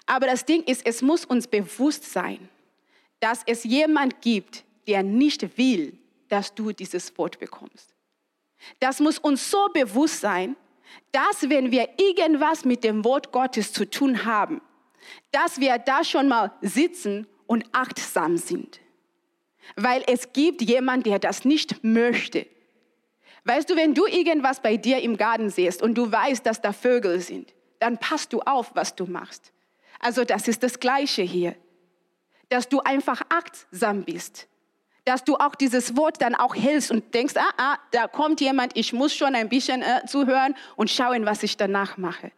Aber 0.05 0.27
das 0.27 0.45
Ding 0.45 0.61
ist, 0.65 0.85
es 0.85 1.01
muss 1.01 1.25
uns 1.25 1.47
bewusst 1.47 2.13
sein, 2.13 2.49
dass 3.19 3.41
es 3.47 3.63
jemand 3.63 4.21
gibt, 4.21 4.63
der 4.85 5.01
nicht 5.01 5.57
will, 5.57 5.97
dass 6.27 6.53
du 6.53 6.71
dieses 6.71 7.17
Wort 7.17 7.39
bekommst. 7.39 7.95
Das 8.79 8.99
muss 8.99 9.17
uns 9.17 9.49
so 9.49 9.69
bewusst 9.73 10.21
sein, 10.21 10.55
dass 11.11 11.49
wenn 11.49 11.71
wir 11.71 11.89
irgendwas 11.97 12.63
mit 12.63 12.83
dem 12.83 13.03
Wort 13.03 13.31
Gottes 13.31 13.73
zu 13.73 13.89
tun 13.89 14.23
haben, 14.23 14.61
dass 15.31 15.59
wir 15.59 15.79
da 15.79 16.03
schon 16.03 16.27
mal 16.27 16.51
sitzen 16.61 17.25
und 17.47 17.65
achtsam 17.71 18.37
sind. 18.37 18.81
Weil 19.75 20.03
es 20.07 20.33
gibt 20.33 20.61
jemand, 20.61 21.05
der 21.05 21.19
das 21.19 21.45
nicht 21.45 21.83
möchte. 21.83 22.45
Weißt 23.45 23.69
du, 23.69 23.75
wenn 23.75 23.93
du 23.93 24.07
irgendwas 24.07 24.59
bei 24.59 24.75
dir 24.75 25.01
im 25.01 25.17
Garten 25.17 25.49
siehst 25.49 25.81
und 25.81 25.95
du 25.95 26.11
weißt, 26.11 26.45
dass 26.45 26.61
da 26.61 26.73
Vögel 26.73 27.19
sind, 27.19 27.53
dann 27.79 27.99
passt 27.99 28.33
du 28.33 28.41
auf, 28.41 28.71
was 28.73 28.95
du 28.95 29.05
machst. 29.05 29.53
Also 29.99 30.23
das 30.23 30.47
ist 30.47 30.63
das 30.63 30.79
Gleiche 30.79 31.21
hier, 31.21 31.55
dass 32.49 32.69
du 32.69 32.79
einfach 32.81 33.21
achtsam 33.29 34.03
bist, 34.03 34.47
dass 35.03 35.23
du 35.23 35.35
auch 35.35 35.53
dieses 35.55 35.95
Wort 35.95 36.21
dann 36.21 36.33
auch 36.33 36.55
hältst 36.55 36.89
und 36.89 37.13
denkst, 37.13 37.35
ah, 37.37 37.51
ah, 37.57 37.77
da 37.91 38.07
kommt 38.07 38.41
jemand, 38.41 38.75
ich 38.75 38.93
muss 38.93 39.15
schon 39.15 39.35
ein 39.35 39.49
bisschen 39.49 39.83
äh, 39.83 40.05
zuhören 40.07 40.55
und 40.75 40.89
schauen, 40.89 41.25
was 41.25 41.43
ich 41.43 41.57
danach 41.57 41.97
mache. 41.97 42.31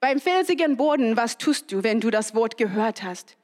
Beim 0.00 0.18
felsigen 0.18 0.76
Boden, 0.76 1.16
was 1.16 1.38
tust 1.38 1.70
du, 1.70 1.84
wenn 1.84 2.00
du 2.00 2.10
das 2.10 2.34
Wort 2.34 2.58
gehört 2.58 3.04
hast? 3.04 3.36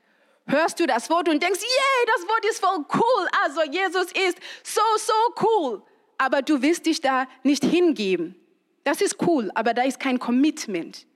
Hörst 0.49 0.81
du 0.81 0.87
das 0.87 1.11
Wort 1.11 1.29
und 1.29 1.43
denkst, 1.43 1.61
yay, 1.61 2.07
das 2.07 2.27
Wort 2.27 2.45
ist 2.47 2.59
voll 2.59 2.85
cool, 2.95 3.29
also 3.45 3.63
Jesus 3.71 4.07
ist 4.13 4.39
so, 4.65 4.81
so 4.97 5.47
cool. 5.47 5.83
Aber 6.17 6.43
du 6.43 6.63
willst 6.63 6.87
dich 6.87 7.01
da 7.01 7.29
nicht 7.43 7.65
hingeben. 7.65 8.35
Das 8.83 9.03
ist 9.03 9.23
cool, 9.27 9.51
aber 9.55 9.75
da 9.75 9.83
ist 9.83 10.01
kein 10.01 10.19
Commitment. 10.19 11.07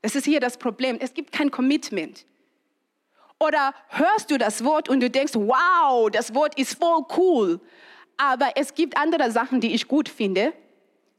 Das 0.00 0.14
ist 0.14 0.24
hier 0.24 0.40
das 0.40 0.56
Problem. 0.56 0.96
Es 0.98 1.12
gibt 1.12 1.30
kein 1.30 1.50
Commitment. 1.50 2.24
Oder 3.38 3.74
hörst 3.88 4.30
du 4.30 4.38
das 4.38 4.64
Wort 4.64 4.88
und 4.88 5.00
du 5.00 5.10
denkst, 5.10 5.34
wow, 5.34 6.10
das 6.10 6.34
Wort 6.34 6.58
ist 6.58 6.78
voll 6.78 7.04
cool. 7.16 7.60
Aber 8.16 8.52
es 8.56 8.74
gibt 8.74 8.96
andere 8.96 9.30
Sachen, 9.30 9.60
die 9.60 9.74
ich 9.74 9.88
gut 9.88 10.08
finde, 10.08 10.54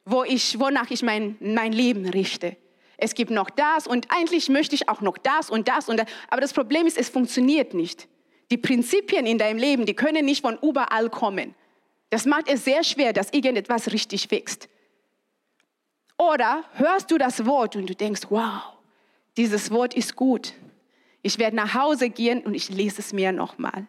wo 0.06 0.24
ich, 0.24 0.60
wonach 0.60 0.90
ich 0.90 1.04
mein, 1.04 1.38
mein 1.40 1.72
Leben 1.72 2.10
richte. 2.10 2.58
Es 3.04 3.16
gibt 3.16 3.32
noch 3.32 3.50
das 3.50 3.88
und 3.88 4.06
eigentlich 4.12 4.48
möchte 4.48 4.76
ich 4.76 4.88
auch 4.88 5.02
noch 5.02 5.18
das 5.18 5.50
und 5.50 5.68
das 5.68 5.90
und 5.90 5.98
das. 5.98 6.06
Aber 6.30 6.40
das 6.40 6.54
Problem 6.54 6.86
ist, 6.86 7.00
es 7.00 7.10
funktioniert 7.10 7.74
nicht. 7.74 8.08
Die 8.52 8.58
Prinzipien 8.58 9.26
in 9.26 9.40
deinem 9.40 9.58
Leben, 9.58 9.88
die 9.88 9.96
können 9.96 10.24
nicht 10.24 10.42
von 10.42 10.60
überall 10.62 11.10
kommen. 11.10 11.56
Das 12.12 12.28
macht 12.28 12.48
es 12.48 12.64
sehr 12.64 12.84
schwer, 12.84 13.12
dass 13.12 13.34
irgendetwas 13.34 13.92
richtig 13.92 14.30
wächst. 14.30 14.70
Oder 16.16 16.64
hörst 16.74 17.10
du 17.10 17.18
das 17.18 17.44
Wort 17.48 17.76
und 17.76 17.90
du 17.90 17.96
denkst, 17.96 18.22
wow, 18.30 18.62
dieses 19.36 19.72
Wort 19.72 19.96
ist 19.96 20.16
gut. 20.16 20.54
Ich 21.24 21.40
werde 21.40 21.56
nach 21.56 21.74
Hause 21.74 22.12
gehen 22.12 22.44
und 22.44 22.54
ich 22.54 22.70
lese 22.70 23.00
es 23.00 23.14
mir 23.14 23.32
nochmal. 23.32 23.88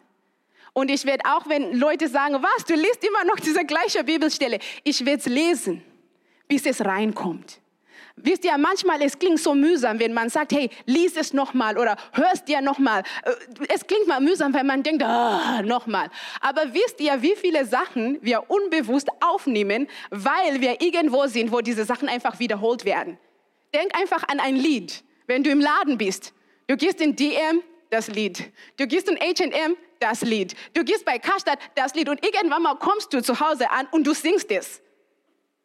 Und 0.73 0.89
ich 0.89 1.05
werde 1.05 1.25
auch, 1.25 1.47
wenn 1.47 1.77
Leute 1.77 2.07
sagen, 2.07 2.41
was, 2.41 2.65
du 2.65 2.73
liest 2.73 3.03
immer 3.03 3.25
noch 3.25 3.39
diese 3.39 3.63
gleiche 3.63 4.03
Bibelstelle, 4.03 4.57
ich 4.83 5.05
werde 5.05 5.19
es 5.19 5.27
lesen, 5.27 5.83
bis 6.47 6.65
es 6.65 6.83
reinkommt. 6.83 7.59
Wisst 8.15 8.45
ihr, 8.45 8.55
manchmal 8.59 9.01
es 9.01 9.17
klingt 9.17 9.39
so 9.39 9.55
mühsam, 9.55 9.99
wenn 9.99 10.13
man 10.13 10.29
sagt, 10.29 10.53
hey, 10.53 10.69
lies 10.85 11.17
es 11.17 11.33
nochmal 11.33 11.77
oder 11.79 11.97
hörst 12.11 12.47
dir 12.47 12.61
nochmal. 12.61 13.01
Äh, 13.23 13.31
es 13.69 13.87
klingt 13.87 14.07
mal 14.07 14.21
mühsam, 14.21 14.53
weil 14.53 14.63
man 14.63 14.83
denkt, 14.83 15.01
ah, 15.01 15.63
nochmal. 15.63 16.09
Aber 16.39 16.73
wisst 16.73 17.01
ihr, 17.01 17.21
wie 17.23 17.35
viele 17.35 17.65
Sachen 17.65 18.19
wir 18.21 18.49
unbewusst 18.51 19.09
aufnehmen, 19.19 19.87
weil 20.11 20.61
wir 20.61 20.79
irgendwo 20.81 21.25
sind, 21.25 21.51
wo 21.51 21.61
diese 21.61 21.85
Sachen 21.85 22.07
einfach 22.07 22.39
wiederholt 22.39 22.85
werden. 22.85 23.17
Denk 23.73 23.97
einfach 23.97 24.23
an 24.27 24.39
ein 24.39 24.55
Lied, 24.55 25.03
wenn 25.25 25.43
du 25.43 25.49
im 25.49 25.59
Laden 25.59 25.97
bist. 25.97 26.33
Du 26.67 26.77
gehst 26.77 27.01
in 27.01 27.15
DM, 27.15 27.63
das 27.89 28.09
Lied. 28.09 28.51
Du 28.77 28.85
gehst 28.85 29.09
in 29.09 29.17
H&M, 29.17 29.75
das 29.99 30.21
Lied. 30.21 30.55
Du 30.75 30.83
gehst 30.83 31.03
bei 31.03 31.17
Karstadt, 31.17 31.57
das 31.73 31.95
Lied. 31.95 32.09
Und 32.09 32.23
irgendwann 32.23 32.61
mal 32.61 32.75
kommst 32.75 33.11
du 33.11 33.23
zu 33.23 33.39
Hause 33.39 33.71
an 33.71 33.87
und 33.91 34.05
du 34.05 34.13
singst 34.13 34.51
es. 34.51 34.82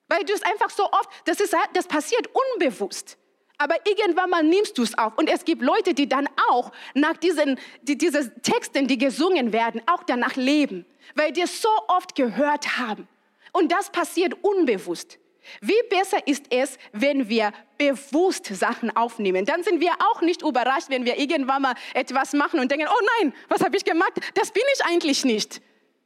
Weil 0.09 0.25
du 0.25 0.33
es 0.33 0.43
einfach 0.43 0.71
so 0.71 0.85
oft, 0.85 1.09
das, 1.25 1.41
ist, 1.41 1.55
das 1.75 1.87
passiert 1.87 2.29
unbewusst. 2.55 3.19
Aber 3.59 3.75
irgendwann 3.87 4.31
mal 4.31 4.43
nimmst 4.43 4.79
du 4.79 4.83
es 4.83 4.97
auf. 4.97 5.19
Und 5.19 5.29
es 5.29 5.45
gibt 5.45 5.63
Leute, 5.63 5.93
die 5.93 6.09
dann 6.09 6.29
auch 6.51 6.71
nach 6.95 7.17
diesen, 7.17 7.59
die, 7.83 7.99
diese 7.99 8.33
Texten, 8.41 8.87
die 8.87 8.99
gesungen 8.99 9.53
werden, 9.53 9.83
auch 9.87 10.05
danach 10.05 10.37
leben. 10.37 10.87
Weil 11.15 11.33
die 11.33 11.43
es 11.43 11.61
so 11.61 11.71
oft 11.89 12.15
gehört 12.15 12.79
haben. 12.79 13.09
Und 13.53 13.73
das 13.73 13.91
passiert 13.91 14.35
unbewusst. 14.43 15.19
Wie 15.61 15.81
besser 15.89 16.27
ist 16.27 16.45
es, 16.51 16.79
wenn 16.93 17.29
wir 17.29 17.53
bewusst 17.79 18.47
Sachen 18.47 18.95
aufnehmen? 18.95 19.45
Dann 19.45 19.63
sind 19.63 19.81
wir 19.81 19.93
auch 20.11 20.21
nicht 20.21 20.43
überrascht, 20.43 20.91
wenn 20.91 21.05
wir 21.05 21.19
irgendwann 21.19 21.63
mal 21.63 21.75
etwas 21.95 22.35
machen 22.35 22.61
und 22.61 22.71
denken, 22.71 22.87
oh 22.89 23.07
nein, 23.21 23.35
was 23.49 23.63
habe 23.63 23.77
ich 23.77 23.85
gemacht? 23.85 24.13
Das 24.35 24.51
bin 24.53 24.63
ich 24.75 24.85
eigentlich 24.85 25.25
nicht. 25.25 25.61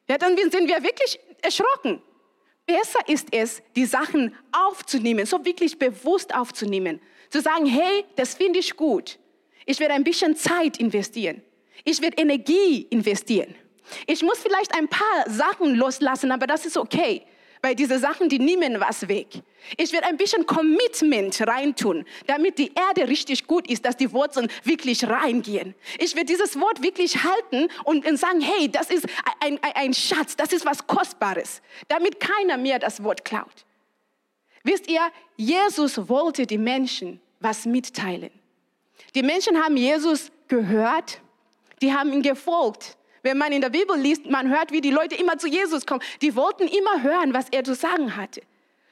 Ja, 0.09 0.17
dann 0.17 0.37
sind 0.37 0.69
wir 0.69 0.83
wirklich 0.83 1.19
erschrocken. 1.43 2.03
Besser 2.67 3.01
ist 3.09 3.29
es, 3.33 3.63
die 3.75 3.87
Sachen 3.87 4.35
aufzunehmen, 4.53 5.27
so 5.27 5.45
wirklich 5.45 5.79
bewusst 5.79 6.35
aufzunehmen. 6.35 7.01
Zu 7.31 7.41
sagen, 7.41 7.67
hey, 7.67 8.05
das 8.17 8.35
finde 8.35 8.61
ich 8.61 8.77
gut. 8.77 9.19
Ich 9.67 9.81
werde 9.81 9.95
ein 9.95 10.05
bisschen 10.05 10.37
Zeit 10.37 10.79
investieren. 10.79 11.43
Ich 11.85 12.01
werde 12.01 12.21
Energie 12.21 12.87
investieren. 12.91 13.55
Ich 14.07 14.23
muss 14.23 14.39
vielleicht 14.39 14.75
ein 14.77 14.89
paar 14.89 15.25
Sachen 15.29 15.75
loslassen, 15.75 16.31
aber 16.31 16.47
das 16.47 16.67
ist 16.67 16.77
okay 16.77 17.25
weil 17.63 17.77
diese 17.77 17.99
Sachen, 18.01 18.29
die 18.29 18.41
nehmen 18.41 18.81
was 18.81 19.09
weg. 19.09 19.29
Ich 19.77 19.93
werde 19.93 20.09
ein 20.09 20.17
bisschen 20.17 20.45
Commitment 20.47 21.41
reintun, 21.47 22.05
damit 22.27 22.59
die 22.59 22.73
Erde 22.75 23.09
richtig 23.09 23.47
gut 23.47 23.71
ist, 23.71 23.85
dass 23.85 23.97
die 23.97 24.13
Wurzeln 24.13 24.49
wirklich 24.65 25.09
reingehen. 25.09 25.75
Ich 25.99 26.17
werde 26.17 26.27
dieses 26.27 26.59
Wort 26.61 26.83
wirklich 26.83 27.23
halten 27.23 27.69
und 27.85 28.05
sagen, 28.19 28.41
hey, 28.41 28.69
das 28.69 28.91
ist 28.91 29.07
ein, 29.41 29.59
ein, 29.63 29.73
ein 29.75 29.95
Schatz, 29.95 30.35
das 30.37 30.53
ist 30.53 30.67
was 30.67 30.87
Kostbares, 30.87 31.63
damit 31.87 32.19
keiner 32.19 32.57
mehr 32.57 32.81
das 32.81 33.03
Wort 33.05 33.25
klaut. 33.25 33.65
Wisst 34.65 34.91
ihr, 34.91 35.01
Jesus 35.37 36.09
wollte 36.09 36.47
die 36.47 36.59
Menschen 36.59 37.21
was 37.41 37.65
mitteilen. 37.65 38.31
Die 39.15 39.23
Menschen 39.23 39.63
haben 39.63 39.77
Jesus 39.77 40.31
gehört, 40.49 41.21
die 41.81 41.93
haben 41.93 42.13
ihn 42.13 42.23
gefolgt. 42.23 42.97
Wenn 43.23 43.39
man 43.39 43.53
in 43.53 43.61
der 43.61 43.71
Bibel 43.71 43.97
liest, 43.97 44.27
man 44.27 44.51
hört, 44.51 44.73
wie 44.73 44.81
die 44.81 44.91
Leute 44.91 45.15
immer 45.15 45.39
zu 45.39 45.47
Jesus 45.49 45.87
kommen. 45.87 46.03
Die 46.21 46.35
wollten 46.35 46.67
immer 46.67 47.03
hören, 47.03 47.33
was 47.33 47.47
er 47.51 47.63
zu 47.65 47.75
sagen 47.75 48.17
hatte. 48.17 48.43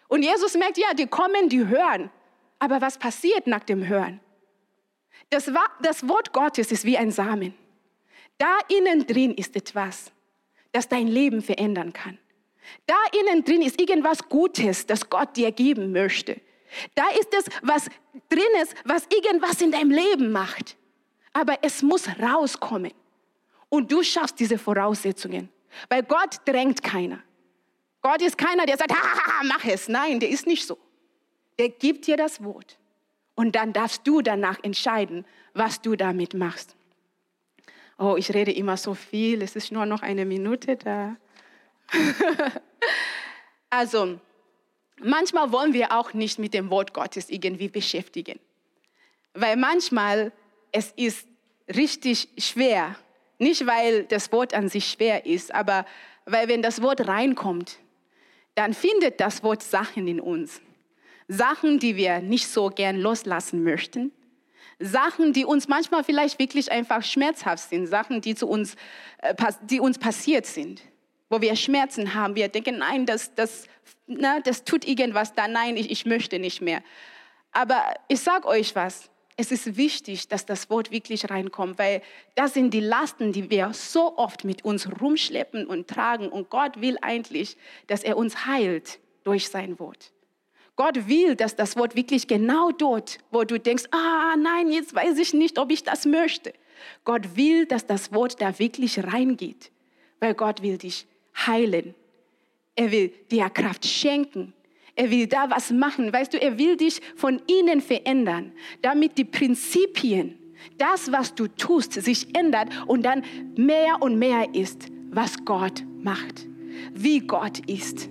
Und 0.09 0.23
Jesus 0.23 0.57
merkt, 0.57 0.79
ja, 0.79 0.95
die 0.95 1.07
kommen, 1.07 1.49
die 1.49 1.67
hören. 1.67 2.11
Aber 2.59 2.81
was 2.81 2.99
passiert 2.99 3.47
nach 3.47 3.65
dem 3.65 3.87
Hören? 3.87 4.21
Das, 5.31 5.51
das 5.83 6.09
Wort 6.09 6.33
Gottes 6.33 6.73
ist 6.73 6.85
wie 6.85 6.99
ein 6.99 7.11
Samen. 7.11 7.55
Da 8.39 8.59
innen 8.69 9.07
drin 9.07 9.35
ist 9.35 9.55
etwas, 9.57 10.11
das 10.73 10.89
dein 10.89 11.09
Leben 11.09 11.43
verändern 11.43 11.93
kann. 11.93 12.19
Da 12.87 12.97
innen 13.21 13.45
drin 13.45 13.63
ist 13.63 13.81
irgendwas 13.81 14.29
Gutes, 14.29 14.87
das 14.87 15.11
Gott 15.11 15.37
dir 15.37 15.53
geben 15.53 15.93
möchte. 15.93 16.41
Da 16.95 17.09
ist 17.11 17.35
es, 17.35 17.45
was 17.63 17.87
drin 18.29 18.43
ist, 18.63 18.75
was 18.85 19.07
irgendwas 19.07 19.61
in 19.61 19.73
deinem 19.73 19.91
Leben 19.91 20.31
macht. 20.31 20.77
Aber 21.33 21.59
es 21.63 21.83
muss 21.83 22.09
rauskommen. 22.21 22.93
Und 23.71 23.91
du 23.91 24.03
schaffst 24.03 24.39
diese 24.39 24.59
Voraussetzungen. 24.59 25.49
Weil 25.89 26.03
Gott 26.03 26.41
drängt 26.45 26.83
keiner. 26.83 27.21
Gott 28.03 28.21
ist 28.21 28.37
keiner, 28.37 28.67
der 28.67 28.77
sagt, 28.77 28.93
ha, 28.93 29.43
mach 29.45 29.65
es. 29.65 29.89
Nein, 29.89 30.21
der 30.21 30.29
ist 30.29 30.47
nicht 30.47 30.67
so. 30.67 30.77
Der 31.59 31.71
gibt 31.71 32.07
dir 32.07 32.17
das 32.17 32.43
Wort. 32.45 32.79
Und 33.35 33.55
dann 33.55 33.73
darfst 33.73 34.07
du 34.07 34.21
danach 34.21 34.59
entscheiden, 34.63 35.25
was 35.55 35.81
du 35.81 35.97
damit 35.97 36.35
machst. 36.35 36.77
Oh, 37.99 38.17
ich 38.17 38.35
rede 38.35 38.53
immer 38.53 38.77
so 38.77 38.95
viel. 38.95 39.43
Es 39.43 39.57
ist 39.57 39.73
nur 39.73 39.87
noch 39.87 40.03
eine 40.03 40.25
Minute 40.25 40.77
da. 40.77 41.17
also, 43.71 44.19
manchmal 44.99 45.53
wollen 45.53 45.73
wir 45.73 45.93
auch 45.93 46.13
nicht 46.13 46.39
mit 46.39 46.55
dem 46.55 46.71
Wort 46.71 46.93
Gottes 46.95 47.31
irgendwie 47.31 47.69
beschäftigen. 47.69 48.41
Weil 49.35 49.57
manchmal 49.57 50.33
es 50.73 50.93
ist 50.97 51.27
richtig 51.69 52.29
schwer, 52.39 52.97
nicht, 53.41 53.67
weil 53.67 54.05
das 54.05 54.33
Wort 54.33 54.55
an 54.55 54.69
sich 54.69 54.87
schwer 54.87 55.27
ist, 55.27 55.55
aber 55.55 55.85
weil 56.27 56.49
wenn 56.49 56.63
das 56.63 56.83
Wort 56.83 57.09
reinkommt, 57.09 57.79
dann 58.55 58.75
findet 58.75 59.21
das 59.21 59.43
Wort 59.43 59.63
Sachen 59.63 60.07
in 60.07 60.21
uns. 60.21 60.61
Sachen, 61.29 61.79
die 61.79 61.97
wir 61.97 62.21
nicht 62.21 62.49
so 62.49 62.69
gern 62.69 62.97
loslassen 62.97 63.63
möchten. 63.63 64.13
Sachen, 64.79 65.33
die 65.33 65.45
uns 65.45 65.69
manchmal 65.69 66.03
vielleicht 66.03 66.39
wirklich 66.39 66.73
einfach 66.73 67.03
schmerzhaft 67.03 67.69
sind. 67.69 67.87
Sachen, 67.87 68.21
die, 68.21 68.35
zu 68.35 68.49
uns, 68.49 68.75
äh, 69.19 69.35
die 69.63 69.79
uns 69.79 69.99
passiert 69.99 70.47
sind. 70.47 70.83
Wo 71.29 71.41
wir 71.41 71.55
Schmerzen 71.55 72.15
haben. 72.15 72.35
Wir 72.35 72.49
denken, 72.49 72.79
nein, 72.79 73.07
das, 73.07 73.35
das, 73.35 73.67
na, 74.07 74.41
das 74.41 74.65
tut 74.65 74.85
irgendwas 74.87 75.35
da. 75.35 75.47
Nein, 75.47 75.77
ich, 75.77 75.91
ich 75.91 76.07
möchte 76.07 76.39
nicht 76.39 76.61
mehr. 76.61 76.83
Aber 77.53 77.83
ich 78.09 78.21
sage 78.21 78.49
euch 78.49 78.75
was. 78.75 79.10
Es 79.41 79.51
ist 79.51 79.79
wichtig, 79.79 80.29
dass 80.29 80.45
das 80.45 80.69
Wort 80.69 80.91
wirklich 80.91 81.31
reinkommt, 81.31 81.79
weil 81.79 82.03
das 82.35 82.53
sind 82.53 82.75
die 82.75 82.81
Lasten, 82.81 83.33
die 83.33 83.49
wir 83.49 83.73
so 83.73 84.19
oft 84.19 84.45
mit 84.45 84.67
uns 84.67 84.87
rumschleppen 85.01 85.67
und 85.67 85.89
tragen. 85.89 86.29
Und 86.29 86.51
Gott 86.51 86.83
will 86.83 86.99
eigentlich, 87.01 87.57
dass 87.87 88.03
er 88.03 88.19
uns 88.19 88.45
heilt 88.45 88.99
durch 89.25 89.49
sein 89.49 89.79
Wort. 89.79 90.13
Gott 90.77 91.09
will, 91.09 91.37
dass 91.37 91.57
das 91.57 91.77
Wort 91.77 91.97
wirklich 91.97 92.29
genau 92.29 92.71
dort, 92.71 93.19
wo 93.31 93.45
du 93.45 93.59
denkst, 93.59 93.85
ah 93.93 94.35
nein, 94.37 94.71
jetzt 94.71 94.95
weiß 94.95 95.19
ich 95.19 95.33
nicht, 95.33 95.59
ob 95.59 95.71
ich 95.71 95.85
das 95.85 96.05
möchte. 96.05 96.53
Gott 97.05 97.35
will, 97.35 97.65
dass 97.65 97.87
das 97.87 98.13
Wort 98.13 98.43
da 98.43 98.59
wirklich 98.59 99.03
reingeht, 99.03 99.71
weil 100.21 100.35
Gott 100.35 100.61
will 100.61 100.77
dich 100.77 101.07
heilen. 101.47 101.95
Er 102.77 102.91
will 102.91 103.09
dir 103.31 103.49
Kraft 103.49 103.87
schenken. 103.87 104.53
Er 104.97 105.11
will 105.11 105.27
da 105.27 105.51
was 105.51 105.71
machen. 105.71 106.13
Weißt 106.13 106.33
du, 106.33 106.41
er 106.41 106.59
will 106.59 106.77
dich 106.77 107.01
von 107.17 107.41
innen 107.47 107.81
verändern, 107.81 108.53
damit 108.83 109.17
die 109.19 109.25
Prinzipien, 109.25 110.37
das, 110.79 111.11
was 111.13 111.35
du 111.35 111.47
tust, 111.47 111.95
sich 111.95 112.35
ändert 112.37 112.69
und 112.87 113.05
dann 113.05 113.23
mehr 113.57 114.01
und 114.01 114.19
mehr 114.19 114.55
ist, 114.55 114.89
was 115.11 115.45
Gott 115.45 115.85
macht, 116.03 116.47
wie 116.95 117.21
Gott 117.21 117.61
ist. 117.69 118.09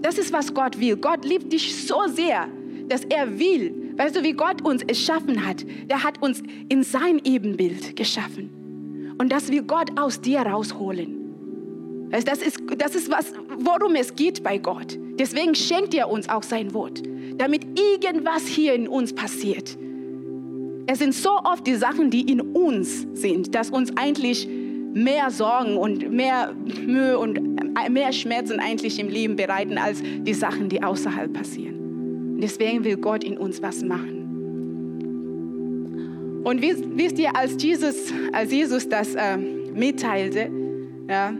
Das 0.00 0.16
ist, 0.16 0.32
was 0.32 0.54
Gott 0.54 0.78
will. 0.78 0.96
Gott 0.96 1.24
liebt 1.24 1.52
dich 1.52 1.86
so 1.86 2.06
sehr, 2.06 2.48
dass 2.88 3.04
er 3.04 3.38
will. 3.38 3.94
Weißt 3.96 4.14
du, 4.14 4.22
wie 4.22 4.32
Gott 4.32 4.62
uns 4.62 4.82
erschaffen 4.84 5.44
hat? 5.44 5.64
Der 5.90 6.04
hat 6.04 6.22
uns 6.22 6.42
in 6.68 6.84
sein 6.84 7.20
Ebenbild 7.24 7.96
geschaffen. 7.96 9.16
Und 9.18 9.32
das 9.32 9.50
will 9.50 9.62
Gott 9.62 9.98
aus 9.98 10.20
dir 10.20 10.40
rausholen. 10.40 11.17
Das 12.10 12.42
ist, 12.42 12.58
das 12.78 12.94
ist 12.94 13.10
was, 13.10 13.32
worum 13.58 13.94
es 13.94 14.14
geht 14.14 14.42
bei 14.42 14.58
Gott. 14.58 14.98
Deswegen 15.18 15.54
schenkt 15.54 15.94
er 15.94 16.10
uns 16.10 16.28
auch 16.28 16.42
sein 16.42 16.72
Wort, 16.72 17.02
damit 17.36 17.66
irgendwas 17.78 18.46
hier 18.46 18.74
in 18.74 18.88
uns 18.88 19.12
passiert. 19.12 19.76
Es 20.86 21.00
sind 21.00 21.14
so 21.14 21.30
oft 21.44 21.66
die 21.66 21.74
Sachen, 21.74 22.10
die 22.10 22.22
in 22.22 22.40
uns 22.40 23.06
sind, 23.12 23.54
dass 23.54 23.70
uns 23.70 23.94
eigentlich 23.96 24.48
mehr 24.94 25.30
Sorgen 25.30 25.76
und 25.76 26.10
mehr 26.10 26.54
Mühe 26.86 27.18
und 27.18 27.38
mehr 27.90 28.12
Schmerzen 28.12 28.58
eigentlich 28.58 28.98
im 28.98 29.08
Leben 29.08 29.36
bereiten, 29.36 29.76
als 29.76 30.02
die 30.02 30.32
Sachen, 30.32 30.70
die 30.70 30.82
außerhalb 30.82 31.32
passieren. 31.32 32.38
Deswegen 32.40 32.84
will 32.84 32.96
Gott 32.96 33.22
in 33.22 33.36
uns 33.36 33.60
was 33.60 33.82
machen. 33.84 34.18
Und 36.44 36.62
wisst 36.62 37.18
ihr, 37.18 37.36
als 37.36 37.62
Jesus, 37.62 38.12
als 38.32 38.50
Jesus 38.50 38.88
das 38.88 39.14
äh, 39.14 39.36
mitteilte, 39.36 40.50
ja, 41.08 41.34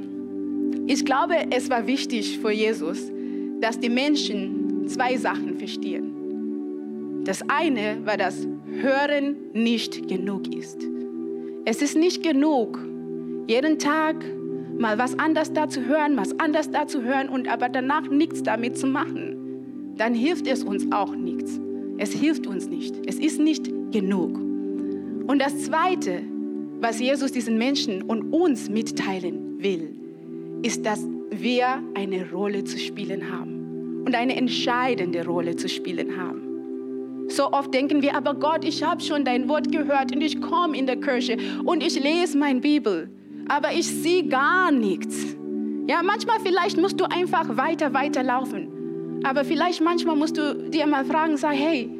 ich 0.88 1.04
glaube, 1.04 1.34
es 1.50 1.68
war 1.68 1.86
wichtig 1.86 2.38
für 2.38 2.50
Jesus, 2.50 3.12
dass 3.60 3.78
die 3.78 3.90
Menschen 3.90 4.88
zwei 4.88 5.18
Sachen 5.18 5.58
verstehen. 5.58 7.24
Das 7.24 7.42
eine 7.46 8.06
war, 8.06 8.16
dass 8.16 8.48
Hören 8.80 9.36
nicht 9.52 10.08
genug 10.08 10.54
ist. 10.54 10.80
Es 11.66 11.82
ist 11.82 11.94
nicht 11.94 12.22
genug, 12.22 12.78
jeden 13.46 13.78
Tag 13.78 14.16
mal 14.78 14.96
was 14.96 15.18
anders 15.18 15.52
da 15.52 15.68
zu 15.68 15.84
hören, 15.84 16.16
was 16.16 16.38
anders 16.40 16.70
da 16.70 16.86
zu 16.86 17.02
hören 17.02 17.28
und 17.28 17.48
aber 17.48 17.68
danach 17.68 18.08
nichts 18.08 18.42
damit 18.42 18.78
zu 18.78 18.86
machen. 18.86 19.94
Dann 19.98 20.14
hilft 20.14 20.46
es 20.46 20.64
uns 20.64 20.90
auch 20.90 21.14
nichts. 21.14 21.60
Es 21.98 22.12
hilft 22.12 22.46
uns 22.46 22.66
nicht. 22.66 22.94
Es 23.06 23.18
ist 23.18 23.38
nicht 23.38 23.66
genug. 23.92 24.38
Und 25.26 25.38
das 25.38 25.64
Zweite, 25.64 26.22
was 26.80 26.98
Jesus 26.98 27.32
diesen 27.32 27.58
Menschen 27.58 28.00
und 28.00 28.32
uns 28.32 28.70
mitteilen 28.70 29.62
will, 29.62 30.07
ist, 30.62 30.84
dass 30.84 31.06
wir 31.30 31.82
eine 31.94 32.30
Rolle 32.30 32.64
zu 32.64 32.78
spielen 32.78 33.32
haben 33.32 34.02
und 34.04 34.14
eine 34.14 34.36
entscheidende 34.36 35.24
Rolle 35.24 35.56
zu 35.56 35.68
spielen 35.68 36.16
haben. 36.16 37.26
So 37.28 37.52
oft 37.52 37.74
denken 37.74 38.00
wir, 38.00 38.16
aber 38.16 38.34
Gott, 38.34 38.64
ich 38.64 38.82
habe 38.82 39.02
schon 39.02 39.24
dein 39.24 39.48
Wort 39.48 39.70
gehört 39.70 40.14
und 40.14 40.22
ich 40.22 40.40
komme 40.40 40.76
in 40.76 40.86
der 40.86 40.96
Kirche 40.96 41.36
und 41.64 41.82
ich 41.82 42.02
lese 42.02 42.38
meine 42.38 42.60
Bibel, 42.60 43.10
aber 43.48 43.72
ich 43.72 43.86
sehe 43.86 44.26
gar 44.26 44.72
nichts. 44.72 45.36
Ja, 45.86 46.02
manchmal 46.02 46.40
vielleicht 46.40 46.78
musst 46.78 46.98
du 47.00 47.04
einfach 47.04 47.56
weiter, 47.56 47.92
weiter 47.92 48.22
laufen. 48.22 49.20
Aber 49.24 49.44
vielleicht 49.44 49.82
manchmal 49.82 50.16
musst 50.16 50.36
du 50.38 50.70
dir 50.70 50.86
mal 50.86 51.04
fragen, 51.04 51.36
sag, 51.36 51.54
hey, 51.54 51.90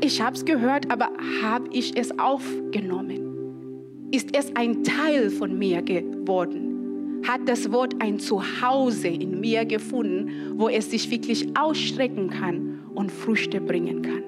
ich 0.00 0.20
habe 0.20 0.36
es 0.36 0.44
gehört, 0.44 0.90
aber 0.90 1.10
habe 1.42 1.68
ich 1.72 1.96
es 1.96 2.16
aufgenommen? 2.18 4.10
Ist 4.12 4.36
es 4.36 4.54
ein 4.54 4.84
Teil 4.84 5.30
von 5.30 5.58
mir 5.58 5.82
geworden? 5.82 6.71
Hat 7.26 7.40
das 7.46 7.70
Wort 7.70 7.94
ein 8.00 8.18
Zuhause 8.18 9.08
in 9.08 9.40
mir 9.40 9.64
gefunden, 9.64 10.54
wo 10.56 10.68
es 10.68 10.90
sich 10.90 11.10
wirklich 11.10 11.46
ausstrecken 11.56 12.30
kann 12.30 12.80
und 12.94 13.10
Früchte 13.10 13.60
bringen 13.60 14.02
kann. 14.02 14.22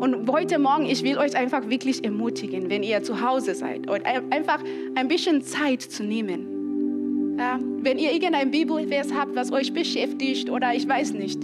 Und 0.00 0.30
heute 0.30 0.60
Morgen, 0.60 0.86
ich 0.86 1.02
will 1.02 1.18
euch 1.18 1.36
einfach 1.36 1.68
wirklich 1.68 2.04
ermutigen, 2.04 2.70
wenn 2.70 2.84
ihr 2.84 3.02
zu 3.02 3.20
Hause 3.20 3.54
seid, 3.54 3.90
und 3.90 4.06
einfach 4.06 4.62
ein 4.94 5.08
bisschen 5.08 5.42
Zeit 5.42 5.82
zu 5.82 6.04
nehmen. 6.04 7.36
Ja, 7.36 7.58
wenn 7.82 7.98
ihr 7.98 8.12
irgendein 8.12 8.50
Bibelvers 8.50 9.12
habt, 9.12 9.34
was 9.34 9.52
euch 9.52 9.72
beschäftigt 9.72 10.50
oder 10.50 10.74
ich 10.74 10.88
weiß 10.88 11.14
nicht, 11.14 11.42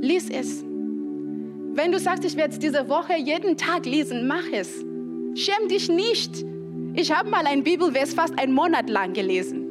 lies 0.00 0.30
es. 0.30 0.62
Wenn 1.74 1.90
du 1.90 1.98
sagst, 1.98 2.24
ich 2.24 2.36
werde 2.36 2.52
es 2.52 2.58
diese 2.58 2.88
Woche 2.88 3.14
jeden 3.16 3.56
Tag 3.56 3.86
lesen, 3.86 4.26
mach 4.26 4.44
es. 4.52 4.84
Schäm 5.34 5.68
dich 5.68 5.88
nicht. 5.88 6.44
Ich 6.94 7.10
habe 7.10 7.30
mal 7.30 7.46
ein 7.46 7.62
Bibelvers 7.62 8.12
fast 8.12 8.38
einen 8.38 8.52
Monat 8.52 8.90
lang 8.90 9.14
gelesen, 9.14 9.66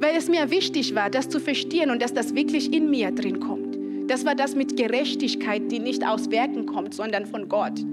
weil 0.00 0.16
es 0.16 0.28
mir 0.28 0.50
wichtig 0.50 0.94
war, 0.94 1.10
das 1.10 1.28
zu 1.28 1.38
verstehen 1.38 1.90
und 1.90 2.00
dass 2.00 2.14
das 2.14 2.34
wirklich 2.34 2.72
in 2.72 2.88
mir 2.88 3.10
drin 3.10 3.40
kommt. 3.40 3.78
Das 4.10 4.24
war 4.24 4.34
das 4.34 4.54
mit 4.54 4.76
Gerechtigkeit, 4.78 5.70
die 5.70 5.80
nicht 5.80 6.06
aus 6.06 6.30
Werken 6.30 6.64
kommt, 6.64 6.94
sondern 6.94 7.26
von 7.26 7.46
Gott. 7.46 7.84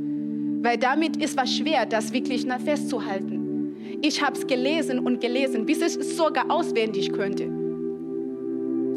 Weil 0.62 0.78
damit 0.78 1.17
ist 1.17 1.36
was 1.36 1.58
schwer, 1.58 1.86
das 1.86 2.13
wirklich 2.13 2.45
festzuhalten. 2.63 3.75
Ich 4.01 4.23
habe 4.23 4.38
es 4.38 4.47
gelesen 4.47 4.99
und 4.99 5.19
gelesen, 5.19 5.65
bis 5.65 5.82
es 5.82 6.15
sogar 6.15 6.49
auswendig 6.49 7.12
könnte. 7.12 7.51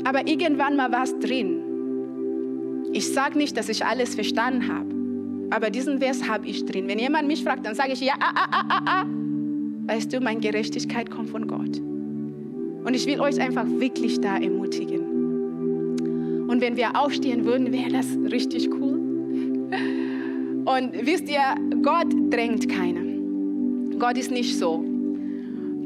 Aber 0.04 0.28
irgendwann 0.28 0.76
mal 0.76 0.92
war 0.92 1.02
es 1.02 1.18
drin. 1.18 2.88
Ich 2.92 3.12
sage 3.12 3.36
nicht, 3.36 3.56
dass 3.56 3.68
ich 3.68 3.84
alles 3.84 4.14
verstanden 4.14 4.72
habe. 4.72 4.97
Aber 5.50 5.70
diesen 5.70 5.98
Vers 5.98 6.28
habe 6.28 6.46
ich 6.46 6.64
drin. 6.64 6.88
Wenn 6.88 6.98
jemand 6.98 7.26
mich 7.26 7.42
fragt, 7.42 7.64
dann 7.64 7.74
sage 7.74 7.92
ich 7.92 8.00
ja, 8.00 8.14
ah, 8.20 8.32
ah, 8.34 8.48
ah, 8.50 8.64
ah, 8.68 8.82
ah. 8.86 9.04
Weißt 9.86 10.12
du, 10.12 10.20
meine 10.20 10.40
Gerechtigkeit 10.40 11.10
kommt 11.10 11.30
von 11.30 11.46
Gott. 11.46 11.78
Und 11.78 12.94
ich 12.94 13.06
will 13.06 13.20
euch 13.20 13.40
einfach 13.40 13.66
wirklich 13.66 14.20
da 14.20 14.36
ermutigen. 14.36 16.46
Und 16.48 16.60
wenn 16.60 16.76
wir 16.76 16.96
aufstehen 16.96 17.44
würden, 17.44 17.72
wäre 17.72 17.90
das 17.90 18.06
richtig 18.30 18.68
cool. 18.74 18.98
Und 20.64 21.06
wisst 21.06 21.28
ihr, 21.28 21.56
Gott 21.82 22.08
drängt 22.30 22.68
keiner. 22.68 23.00
Gott 23.98 24.18
ist 24.18 24.30
nicht 24.30 24.58
so. 24.58 24.84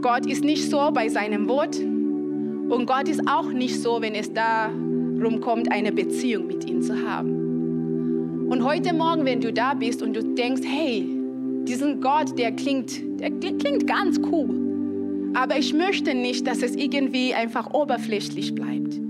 Gott 0.01 0.27
ist 0.27 0.45
nicht 0.45 0.69
so 0.69 0.91
bei 0.93 1.09
seinem 1.09 1.49
Wort. 1.49 1.79
Und 1.79 2.87
Gott 2.87 3.09
ist 3.09 3.21
auch 3.29 3.51
nicht 3.51 3.81
so, 3.81 4.03
wenn 4.03 4.15
es 4.15 4.33
darum 4.33 5.41
kommt, 5.41 5.71
eine 5.71 5.93
Beziehung 5.93 6.49
mit 6.49 6.69
ihm 6.69 6.83
zu 6.83 7.09
haben. 7.09 7.53
Und 8.63 8.69
heute 8.69 8.95
Morgen, 8.95 9.25
wenn 9.25 9.41
du 9.41 9.53
da 9.53 9.75
bist 9.75 10.03
und 10.03 10.15
du 10.15 10.23
denkst, 10.23 10.63
hey, 10.65 11.05
diesen 11.67 12.01
Gott, 12.01 12.39
der 12.39 12.53
klingt, 12.53 12.93
der 13.19 13.33
klingt 13.33 13.89
ganz 13.89 14.21
cool. 14.31 15.33
Aber 15.35 15.59
ich 15.59 15.75
möchte 15.75 16.15
nicht, 16.15 16.47
dass 16.47 16.63
es 16.63 16.77
irgendwie 16.77 17.35
einfach 17.35 17.75
oberflächlich 17.75 18.55
bleibt. 18.55 19.01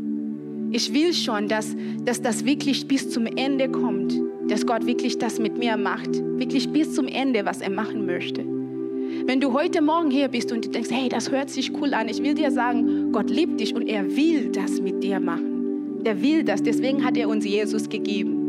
Ich 0.70 0.94
will 0.94 1.12
schon, 1.12 1.48
dass, 1.48 1.76
dass 2.02 2.22
das 2.22 2.46
wirklich 2.46 2.88
bis 2.88 3.10
zum 3.10 3.26
Ende 3.26 3.68
kommt, 3.68 4.18
dass 4.48 4.66
Gott 4.66 4.86
wirklich 4.86 5.18
das 5.18 5.38
mit 5.38 5.58
mir 5.58 5.76
macht, 5.76 6.14
wirklich 6.38 6.70
bis 6.70 6.94
zum 6.94 7.06
Ende, 7.06 7.44
was 7.44 7.60
er 7.60 7.70
machen 7.70 8.06
möchte. 8.06 8.46
Wenn 9.26 9.38
du 9.38 9.52
heute 9.52 9.82
Morgen 9.82 10.10
hier 10.10 10.28
bist 10.28 10.50
und 10.50 10.64
du 10.64 10.70
denkst, 10.70 10.90
hey, 10.90 11.10
das 11.10 11.30
hört 11.30 11.50
sich 11.50 11.78
cool 11.78 11.92
an, 11.92 12.08
ich 12.08 12.22
will 12.22 12.32
dir 12.32 12.50
sagen, 12.50 13.12
Gott 13.12 13.28
liebt 13.28 13.60
dich 13.60 13.74
und 13.74 13.86
er 13.86 14.16
will 14.16 14.48
das 14.50 14.80
mit 14.80 15.04
dir 15.04 15.20
machen. 15.20 16.00
Er 16.04 16.22
will 16.22 16.42
das, 16.42 16.62
deswegen 16.62 17.04
hat 17.04 17.18
er 17.18 17.28
uns 17.28 17.44
Jesus 17.44 17.86
gegeben. 17.90 18.41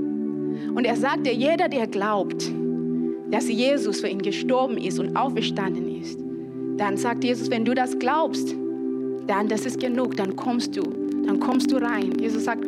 Und 0.76 0.86
er 0.86 0.96
sagte, 0.96 1.32
jeder, 1.32 1.70
der 1.70 1.88
glaubt, 1.88 2.52
dass 3.32 3.50
Jesus 3.50 4.02
für 4.02 4.08
ihn 4.08 4.22
gestorben 4.22 4.78
ist 4.78 5.00
und 5.00 5.16
auferstanden 5.16 6.00
ist, 6.02 6.20
dann 6.78 6.98
sagt 6.98 7.24
Jesus, 7.24 7.50
wenn 7.50 7.66
du 7.66 7.74
das 7.74 7.98
glaubst, 7.98 8.56
dann 9.28 9.48
das 9.48 9.66
ist 9.66 9.80
genug, 9.80 10.18
dann 10.18 10.36
kommst 10.36 10.76
du, 10.76 10.84
dann 11.26 11.40
kommst 11.40 11.72
du 11.72 11.78
rein. 11.78 12.14
Jesus 12.20 12.46
sagt, 12.46 12.66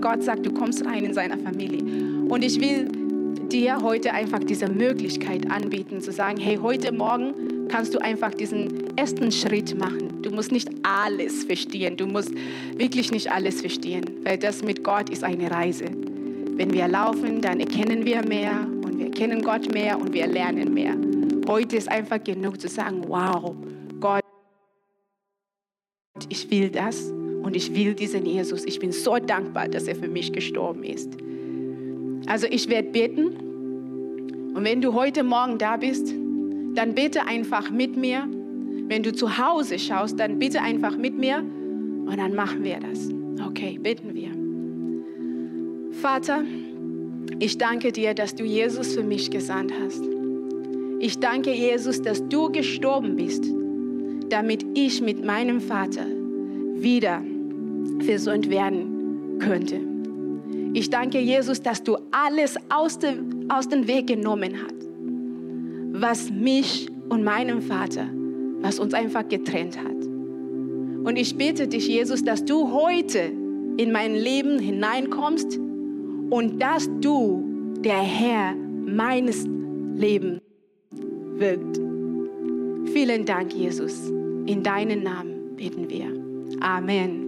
Gott 0.00 0.22
sagt, 0.22 0.44
du 0.44 0.52
kommst 0.52 0.84
rein 0.84 1.04
in 1.04 1.14
seiner 1.14 1.38
Familie. 1.38 1.82
Und 2.28 2.44
ich 2.44 2.60
will 2.60 2.88
dir 3.50 3.80
heute 3.82 4.12
einfach 4.12 4.40
diese 4.40 4.68
Möglichkeit 4.68 5.50
anbieten, 5.50 6.00
zu 6.00 6.12
sagen, 6.12 6.38
hey, 6.38 6.58
heute 6.60 6.92
Morgen 6.92 7.68
kannst 7.68 7.94
du 7.94 7.98
einfach 7.98 8.34
diesen 8.34 8.96
ersten 8.96 9.32
Schritt 9.32 9.78
machen. 9.78 10.22
Du 10.22 10.30
musst 10.30 10.52
nicht 10.52 10.68
alles 10.82 11.44
verstehen, 11.44 11.96
du 11.96 12.06
musst 12.06 12.32
wirklich 12.76 13.10
nicht 13.10 13.30
alles 13.30 13.60
verstehen, 13.60 14.04
weil 14.24 14.38
das 14.38 14.62
mit 14.62 14.84
Gott 14.84 15.10
ist 15.10 15.24
eine 15.24 15.50
Reise. 15.50 15.86
Wenn 16.58 16.72
wir 16.72 16.88
laufen, 16.88 17.40
dann 17.40 17.60
erkennen 17.60 18.04
wir 18.04 18.26
mehr 18.26 18.66
und 18.84 18.98
wir 18.98 19.06
erkennen 19.06 19.42
Gott 19.42 19.72
mehr 19.72 19.96
und 19.96 20.12
wir 20.12 20.26
lernen 20.26 20.74
mehr. 20.74 20.96
Heute 21.46 21.76
ist 21.76 21.88
einfach 21.88 22.22
genug 22.24 22.60
zu 22.60 22.66
sagen, 22.66 23.04
wow, 23.06 23.54
Gott, 24.00 24.24
ich 26.28 26.50
will 26.50 26.68
das 26.68 27.12
und 27.42 27.54
ich 27.54 27.72
will 27.76 27.94
diesen 27.94 28.26
Jesus. 28.26 28.64
Ich 28.64 28.80
bin 28.80 28.90
so 28.90 29.18
dankbar, 29.18 29.68
dass 29.68 29.84
er 29.84 29.94
für 29.94 30.08
mich 30.08 30.32
gestorben 30.32 30.82
ist. 30.82 31.16
Also 32.26 32.48
ich 32.50 32.68
werde 32.68 32.88
beten 32.88 34.52
Und 34.56 34.64
wenn 34.64 34.80
du 34.80 34.94
heute 34.94 35.22
Morgen 35.22 35.58
da 35.58 35.76
bist, 35.76 36.12
dann 36.74 36.92
bitte 36.96 37.24
einfach 37.24 37.70
mit 37.70 37.96
mir. 37.96 38.28
Wenn 38.88 39.04
du 39.04 39.12
zu 39.12 39.38
Hause 39.38 39.78
schaust, 39.78 40.18
dann 40.18 40.40
bitte 40.40 40.60
einfach 40.60 40.96
mit 40.96 41.16
mir 41.16 41.38
und 41.38 42.16
dann 42.16 42.34
machen 42.34 42.64
wir 42.64 42.80
das. 42.80 43.08
Okay, 43.46 43.78
beten 43.78 44.12
wir. 44.12 44.37
Vater, 45.98 46.44
ich 47.40 47.58
danke 47.58 47.90
dir, 47.90 48.14
dass 48.14 48.34
du 48.34 48.44
Jesus 48.44 48.94
für 48.94 49.02
mich 49.02 49.32
gesandt 49.32 49.72
hast. 49.82 50.02
Ich 51.00 51.18
danke 51.18 51.52
Jesus, 51.52 52.00
dass 52.00 52.26
du 52.28 52.52
gestorben 52.52 53.16
bist, 53.16 53.44
damit 54.28 54.64
ich 54.74 55.02
mit 55.02 55.24
meinem 55.24 55.60
Vater 55.60 56.06
wieder 56.74 57.20
versöhnt 58.00 58.48
werden 58.48 59.38
könnte. 59.40 59.80
Ich 60.72 60.88
danke 60.88 61.18
Jesus, 61.18 61.62
dass 61.62 61.82
du 61.82 61.96
alles 62.12 62.54
aus 62.68 63.00
dem, 63.00 63.46
aus 63.48 63.68
dem 63.68 63.88
Weg 63.88 64.06
genommen 64.06 64.54
hast, 64.62 64.88
was 66.00 66.30
mich 66.30 66.88
und 67.08 67.24
meinem 67.24 67.60
Vater, 67.60 68.06
was 68.60 68.78
uns 68.78 68.94
einfach 68.94 69.28
getrennt 69.28 69.76
hat. 69.76 70.06
Und 70.06 71.16
ich 71.16 71.36
bitte 71.36 71.66
dich, 71.66 71.88
Jesus, 71.88 72.22
dass 72.22 72.44
du 72.44 72.72
heute 72.72 73.32
in 73.78 73.90
mein 73.90 74.14
Leben 74.14 74.60
hineinkommst 74.60 75.58
und 76.30 76.60
dass 76.60 76.88
du 77.00 77.74
der 77.80 78.00
Herr 78.00 78.54
meines 78.54 79.46
Lebens 79.94 80.40
wirkt. 81.36 81.80
Vielen 82.92 83.24
Dank, 83.24 83.52
Jesus. 83.52 84.08
In 84.46 84.62
deinen 84.62 85.02
Namen 85.02 85.56
beten 85.56 85.88
wir. 85.88 86.06
Amen. 86.60 87.26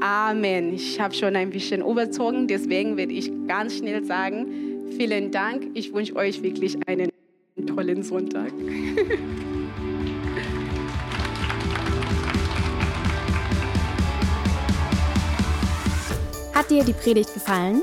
Amen. 0.00 0.74
Ich 0.74 1.00
habe 1.00 1.14
schon 1.14 1.36
ein 1.36 1.50
bisschen 1.50 1.80
überzogen, 1.80 2.46
deswegen 2.46 2.96
werde 2.96 3.12
ich 3.12 3.30
ganz 3.46 3.78
schnell 3.78 4.04
sagen, 4.04 4.46
vielen 4.96 5.30
Dank. 5.30 5.68
Ich 5.74 5.94
wünsche 5.94 6.16
euch 6.16 6.42
wirklich 6.42 6.76
einen 6.86 7.10
tollen 7.66 8.02
Sonntag. 8.02 8.52
Hat 16.54 16.70
dir 16.70 16.84
die 16.84 16.92
Predigt 16.92 17.32
gefallen? 17.34 17.82